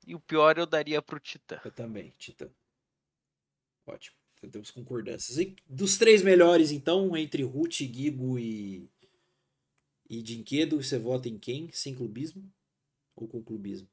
[0.06, 1.60] E o pior eu daria pro Titã.
[1.64, 2.48] Eu também, Titã.
[3.86, 4.16] Ótimo.
[4.36, 5.36] Então temos concordâncias.
[5.38, 8.88] E dos três melhores, então, entre Ruth, Gigo e.
[10.08, 11.70] E Dinquedo, você vota em quem?
[11.70, 12.50] Sem clubismo?
[13.16, 13.88] Ou com clubismo?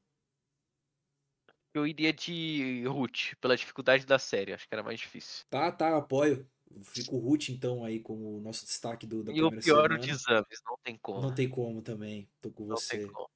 [1.73, 4.53] Eu iria de Hult, pela dificuldade da série.
[4.53, 5.45] Acho que era mais difícil.
[5.49, 6.49] Tá, tá, apoio.
[6.83, 9.95] Fica o Ruth, então, aí como o nosso destaque do, da E primeira pior, semana.
[9.95, 10.59] o de exames.
[10.65, 11.21] Não tem como.
[11.21, 12.29] Não tem como também.
[12.41, 12.97] Tô com Não você.
[12.97, 13.29] tem como.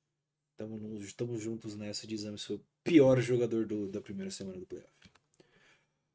[0.57, 2.45] Tamo, no- tamo juntos nessa de exames.
[2.45, 4.91] Foi o pior jogador do- da primeira semana do playoff.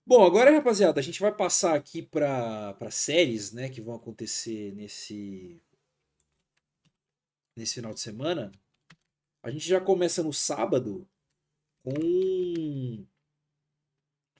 [0.07, 5.63] Bom, agora, rapaziada, a gente vai passar aqui para séries, né, que vão acontecer nesse
[7.57, 8.53] nesse final de semana.
[9.43, 11.09] A gente já começa no sábado
[11.83, 13.07] com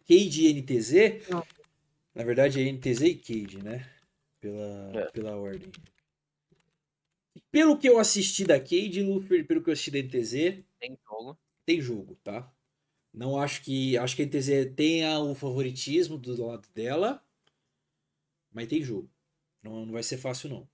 [0.07, 1.29] Cade e NTZ.
[1.31, 1.47] Não.
[2.15, 3.89] Na verdade é NTZ e Cade, né?
[4.41, 5.11] Pela, É.
[5.11, 5.71] pela ordem.
[7.51, 11.39] Pelo que eu assisti da Cade, Luffy, pelo que eu assisti da NTZ, Tem jogo.
[11.65, 12.53] tem jogo, tá?
[13.13, 13.97] Não acho que.
[13.99, 17.25] Acho que a NTZ tenha o favoritismo do lado dela.
[18.53, 19.11] Mas tem jogo.
[19.63, 20.69] Não, não vai ser fácil, não.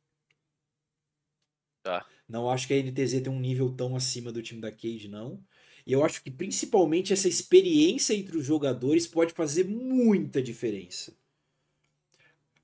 [1.82, 2.06] Tá.
[2.28, 5.42] Não acho que a NTZ tem um nível tão acima do time da Cade, não.
[5.86, 11.16] E eu acho que principalmente essa experiência entre os jogadores pode fazer muita diferença.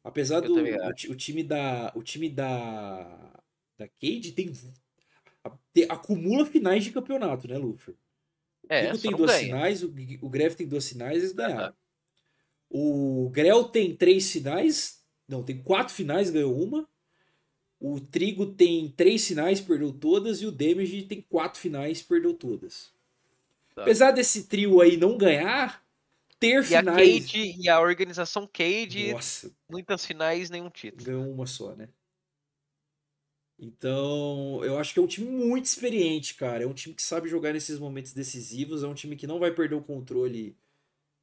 [0.05, 3.41] Apesar do o, o time da o time da
[3.79, 4.53] da Cade tem,
[5.45, 7.97] a- te- acumula finais de campeonato, né, Luffy?
[8.69, 9.41] É, só tem duas ganha.
[9.41, 11.75] finais, o, Gui- o Greve tem duas finais, eles ganharam.
[12.71, 16.89] O Grell tem três finais, não, tem quatro finais, ganhou uma.
[17.85, 20.41] O Trigo tem três finais, perdeu todas.
[20.41, 22.93] E o Damage tem quatro finais, perdeu todas.
[23.75, 23.83] Tá.
[23.83, 25.85] Apesar desse trio aí não ganhar,
[26.39, 27.27] ter E a finais.
[27.27, 31.05] Cade e a organização Cade, Nossa, muitas finais, nenhum título.
[31.05, 31.89] ganhou uma só, né?
[33.59, 36.65] Então, eu acho que é um time muito experiente, cara.
[36.65, 38.83] É um time que sabe jogar nesses momentos decisivos.
[38.83, 40.57] É um time que não vai perder o controle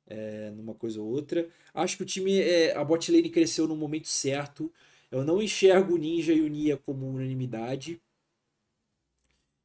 [0.07, 1.49] é, numa coisa ou outra.
[1.74, 4.72] Acho que o time, é, a bot lane cresceu no momento certo.
[5.12, 8.01] Eu não enxergo o Ninja e o Nia como unanimidade.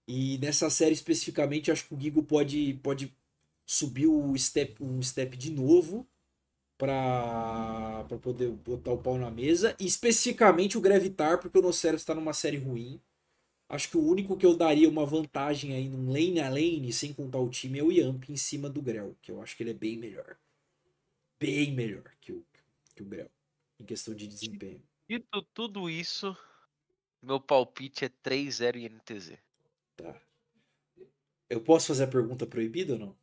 [0.07, 3.15] E nessa série especificamente, acho que o Gigo pode, pode
[3.67, 6.07] subir o step, um step de novo
[6.77, 9.77] para poder botar o pau na mesa.
[9.79, 13.01] E especificamente o Gravitar, porque o Nocero está numa série ruim.
[13.69, 17.13] Acho que o único que eu daria uma vantagem aí num lane a lane, sem
[17.13, 19.71] contar o time, é o Yamp em cima do Grell, que eu acho que ele
[19.71, 20.37] é bem melhor.
[21.41, 22.45] Bem melhor que o,
[22.95, 23.31] que o Grell,
[23.81, 24.83] em questão de desempenho.
[25.09, 26.37] Dito tudo isso,
[27.23, 29.39] meu palpite é 3-0 em NTZ.
[29.97, 30.21] Tá.
[31.49, 33.19] Eu posso fazer a pergunta proibida ou não?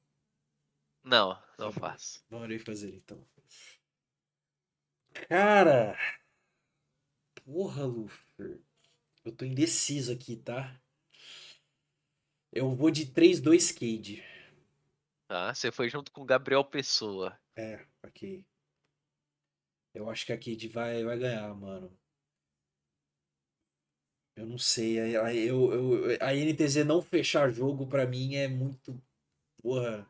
[1.04, 2.24] Não, não faço.
[2.30, 3.28] Não irei fazer então.
[5.28, 5.98] Cara.
[7.44, 8.62] Porra, Lufer.
[9.26, 10.80] Eu tô indeciso aqui, tá?
[12.52, 14.24] Eu vou de 3-2 Cade.
[15.28, 15.54] Tá?
[15.54, 17.40] Você foi junto com o Gabriel Pessoa.
[17.56, 18.46] É, ok.
[19.94, 21.98] Eu acho que a Cade vai, vai ganhar, mano.
[24.36, 25.16] Eu não sei.
[25.16, 29.02] A, a- eu, eu, a NTZ não fechar jogo pra mim é muito.
[29.62, 30.08] Porra.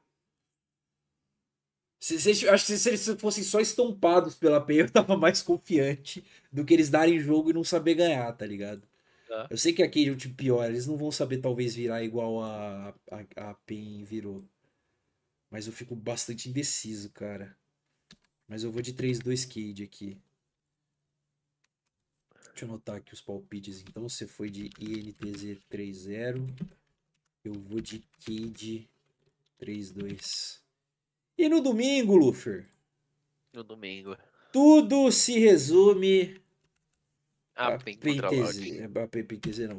[1.99, 6.23] Se, se, acho que se eles fossem só estompados pela PEI, eu tava mais confiante
[6.51, 8.87] do que eles darem jogo e não saber ganhar, tá ligado?
[9.27, 9.51] Tá.
[9.51, 12.03] Eu sei que a Cade é um time pior, eles não vão saber talvez virar
[12.03, 14.45] igual a, a, a PEN virou.
[15.51, 17.55] Mas eu fico bastante indeciso, cara.
[18.51, 20.17] Mas eu vou de 3-2 Cade aqui.
[22.49, 23.79] Deixa eu anotar aqui os palpites.
[23.79, 26.53] Então você foi de INTZ 3-0.
[27.45, 28.89] Eu vou de Cade
[29.57, 30.59] 3-2.
[31.37, 32.67] E no domingo, Lufer,
[33.53, 34.17] No domingo.
[34.51, 36.37] tudo se resume
[37.55, 38.59] A PEN contra a Loud.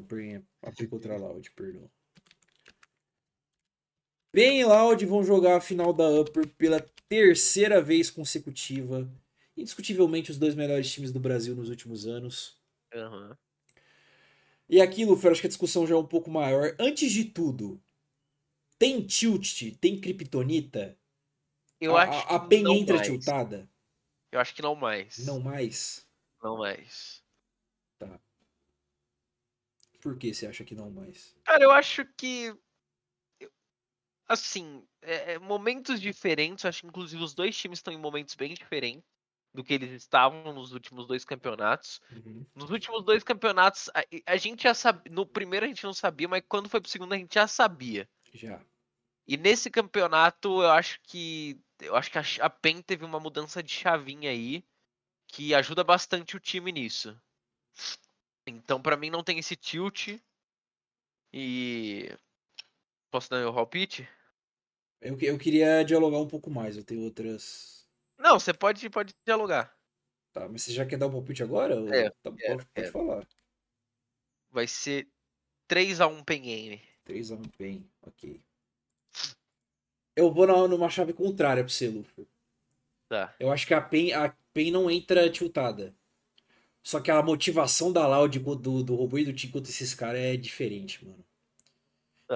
[0.08, 1.90] PEN- a PEN contra a Loud, perdão.
[4.34, 9.08] E Loud vão jogar a final da Upper pela terceira vez consecutiva.
[9.56, 12.56] Indiscutivelmente os dois melhores times do Brasil nos últimos anos.
[12.94, 13.36] Aham.
[14.68, 16.74] E aqui, Luffy, eu acho que a discussão já é um pouco maior.
[16.78, 17.78] Antes de tudo,
[18.78, 20.96] tem tilt, tem kryptonita?
[21.78, 23.06] Eu a, acho a, a que PEN não entra mais.
[23.06, 23.68] tiltada?
[24.30, 25.18] Eu acho que não mais.
[25.26, 26.06] Não mais?
[26.42, 27.22] Não mais.
[30.02, 31.32] Por que você acha que não mais?
[31.44, 32.52] Cara, eu acho que.
[34.32, 36.64] Assim, é- é momentos diferentes.
[36.64, 39.04] Acho que inclusive os dois times estão em momentos bem diferentes
[39.54, 42.00] do que eles estavam nos últimos dois campeonatos.
[42.10, 42.46] Uhum.
[42.54, 45.12] Nos últimos dois campeonatos, a, a gente já sabia.
[45.12, 48.08] No primeiro a gente não sabia, mas quando foi pro segundo a gente já sabia.
[48.32, 48.60] Já.
[49.26, 51.60] E nesse campeonato eu acho que.
[51.80, 54.64] Eu acho que a, a PEN teve uma mudança de chavinha aí
[55.26, 57.18] que ajuda bastante o time nisso.
[58.46, 60.18] Então, pra mim, não tem esse tilt.
[61.32, 62.10] E.
[63.10, 64.08] Posso dar meu palpite?
[65.02, 67.84] Eu, eu queria dialogar um pouco mais, eu tenho outras.
[68.16, 69.76] Não, você pode, pode dialogar.
[70.32, 71.74] Tá, mas você já quer dar um palpite agora?
[71.94, 72.92] É, tá, quero, pode, pode quero.
[72.92, 73.26] falar.
[74.50, 75.08] Vai ser
[75.68, 76.82] 3x1 PEN Game.
[77.04, 78.40] 3x1 PEN, ok.
[80.14, 82.28] Eu vou na, numa chave contrária pro você, Luffy.
[83.08, 83.34] Tá.
[83.40, 85.92] Eu acho que a PEN, a PEN não entra tiltada.
[86.80, 90.20] Só que a motivação da Loud do, do robô e do Tim contra esses caras
[90.20, 91.24] é diferente, mano.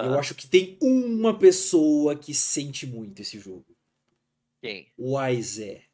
[0.01, 0.07] Tá.
[0.07, 3.65] Eu acho que tem uma pessoa que sente muito esse jogo.
[4.61, 4.93] Quem?
[4.97, 5.85] O Weiser.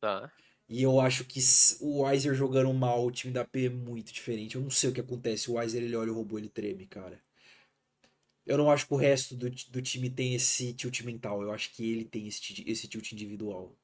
[0.00, 0.32] Tá.
[0.68, 1.40] E eu acho que
[1.80, 4.56] o Weiser jogando mal, o time da P é muito diferente.
[4.56, 5.50] Eu não sei o que acontece.
[5.50, 7.20] O Weiser, ele olha o robô, ele treme, cara.
[8.46, 11.42] Eu não acho que o resto do, do time tem esse tilt mental.
[11.42, 13.76] Eu acho que ele tem esse, esse tilt individual.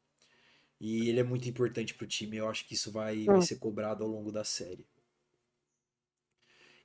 [0.81, 2.37] E ele é muito importante pro time.
[2.37, 4.87] Eu acho que isso vai, vai ser cobrado ao longo da série.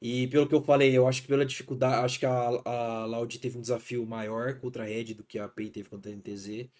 [0.01, 2.31] E pelo que eu falei, eu acho que pela dificuldade, acho que a,
[2.65, 6.11] a Loud teve um desafio maior contra a Red do que a PEN teve contra
[6.11, 6.71] a NTZ.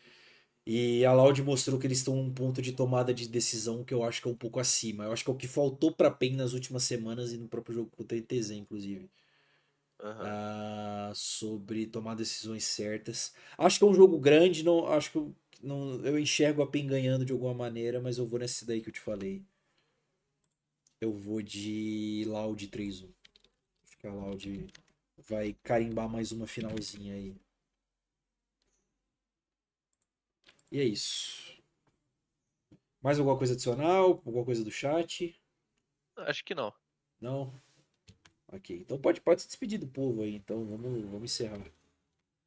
[0.66, 4.04] E a Loud mostrou que eles estão num ponto de tomada de decisão que eu
[4.04, 5.06] acho que é um pouco acima.
[5.06, 7.76] Eu acho que é o que faltou pra PEN nas últimas semanas e no próprio
[7.76, 9.10] jogo contra a NTZ, inclusive.
[10.00, 10.38] Aham.
[10.44, 13.34] Ah, sobre tomar decisões certas.
[13.58, 16.86] Acho que é um jogo grande, não, acho que eu, não, eu enxergo a PEN
[16.88, 19.44] ganhando de alguma maneira, mas eu vou nesse daí que eu te falei.
[21.02, 23.12] Eu vou de Loud 3-1.
[23.84, 24.68] Acho que a Loud
[25.18, 27.36] vai carimbar mais uma finalzinha aí.
[30.72, 31.60] E é isso.
[33.02, 34.12] Mais alguma coisa adicional?
[34.24, 35.36] Alguma coisa do chat?
[36.18, 36.72] Acho que não.
[37.20, 37.52] Não?
[38.50, 38.78] Ok.
[38.78, 40.36] Então pode, pode se despedir do povo aí.
[40.36, 41.66] Então vamos, vamos encerrar.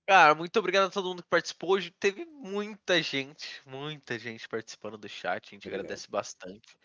[0.07, 1.73] Cara, muito obrigado a todo mundo que participou.
[1.73, 5.49] Hoje teve muita gente, muita gente participando do chat.
[5.49, 5.81] A gente Obrigado.
[5.81, 6.79] agradece bastante.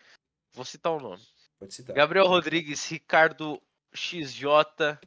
[0.53, 1.21] Vou citar o nome.
[1.59, 1.95] Pode citar.
[1.95, 3.61] Gabriel Rodrigues, Ricardo
[3.93, 4.97] XJ,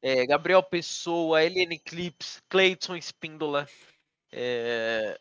[0.00, 3.68] é, Gabriel Pessoa, Eliane Clips, Cleiton Espíndola,
[4.32, 5.20] é,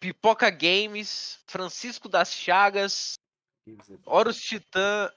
[0.00, 3.18] Pipoca Games, Francisco das Chagas,
[4.04, 5.10] Horus Titã,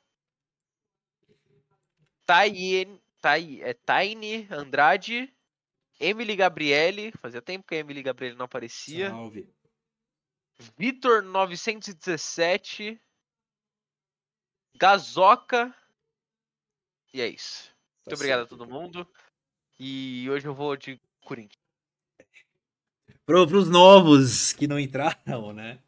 [2.26, 5.34] Taien, Tai, é, Taine Andrade,
[6.00, 9.50] Emily Gabriele, fazia tempo que a Emily Gabriele não aparecia, Salve.
[10.78, 13.00] Vitor 917,
[14.78, 15.74] Gazoca,
[17.14, 17.66] e é isso.
[18.04, 18.80] Tá Muito obrigado a todo cara.
[18.80, 19.08] mundo.
[19.80, 21.60] E hoje eu vou de Corinthians.
[23.26, 25.80] Pro, pros novos que não entraram, né?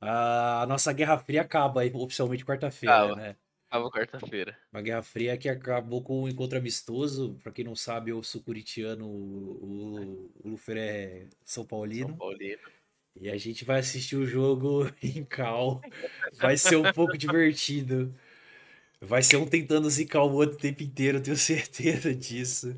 [0.00, 3.16] A nossa Guerra Fria acaba aí oficialmente quarta-feira, Acaba.
[3.16, 3.36] né?
[3.68, 4.58] Acaba quarta-feira.
[4.72, 7.38] Uma Guerra Fria que acabou com um encontro amistoso.
[7.42, 12.08] Pra quem não sabe, eu sou curitiano, o, o, o Lufer é São Paulino.
[12.08, 12.62] São Paulino.
[13.20, 15.80] E a gente vai assistir o jogo em cal.
[16.34, 18.14] Vai ser um pouco divertido.
[19.00, 22.76] Vai ser um tentando zicar o outro o tempo inteiro, tenho certeza disso.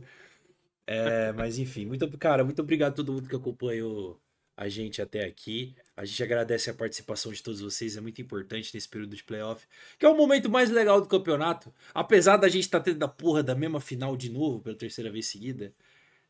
[0.87, 4.19] É, mas enfim, muito, cara, muito obrigado a todo mundo que acompanhou
[4.57, 5.77] a gente até aqui.
[5.97, 9.67] A gente agradece a participação de todos vocês, é muito importante nesse período de playoff,
[9.99, 11.73] que é o momento mais legal do campeonato.
[11.95, 15.27] Apesar da gente estar tendo a porra da mesma final de novo pela terceira vez
[15.27, 15.73] seguida,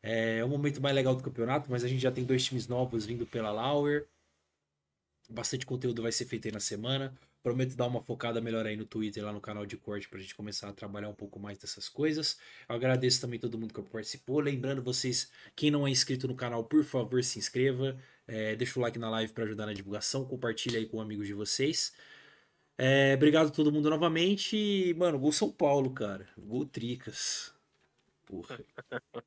[0.03, 3.07] é o momento mais legal do campeonato, mas a gente já tem dois times novos
[3.07, 4.07] vindo pela Lauer.
[5.29, 7.15] Bastante conteúdo vai ser feito aí na semana.
[7.43, 10.35] Prometo dar uma focada melhor aí no Twitter, lá no canal de corte, pra gente
[10.35, 12.39] começar a trabalhar um pouco mais dessas coisas.
[12.69, 14.41] Eu agradeço também todo mundo que participou.
[14.41, 17.97] Lembrando vocês, quem não é inscrito no canal, por favor, se inscreva.
[18.27, 20.25] É, deixa o like na live para ajudar na divulgação.
[20.25, 21.93] Compartilha aí com amigos de vocês.
[22.79, 24.57] É, obrigado a todo mundo novamente.
[24.57, 26.29] E, mano, gol São Paulo, cara.
[26.39, 27.53] Gol Tricas.
[28.27, 28.59] Porra.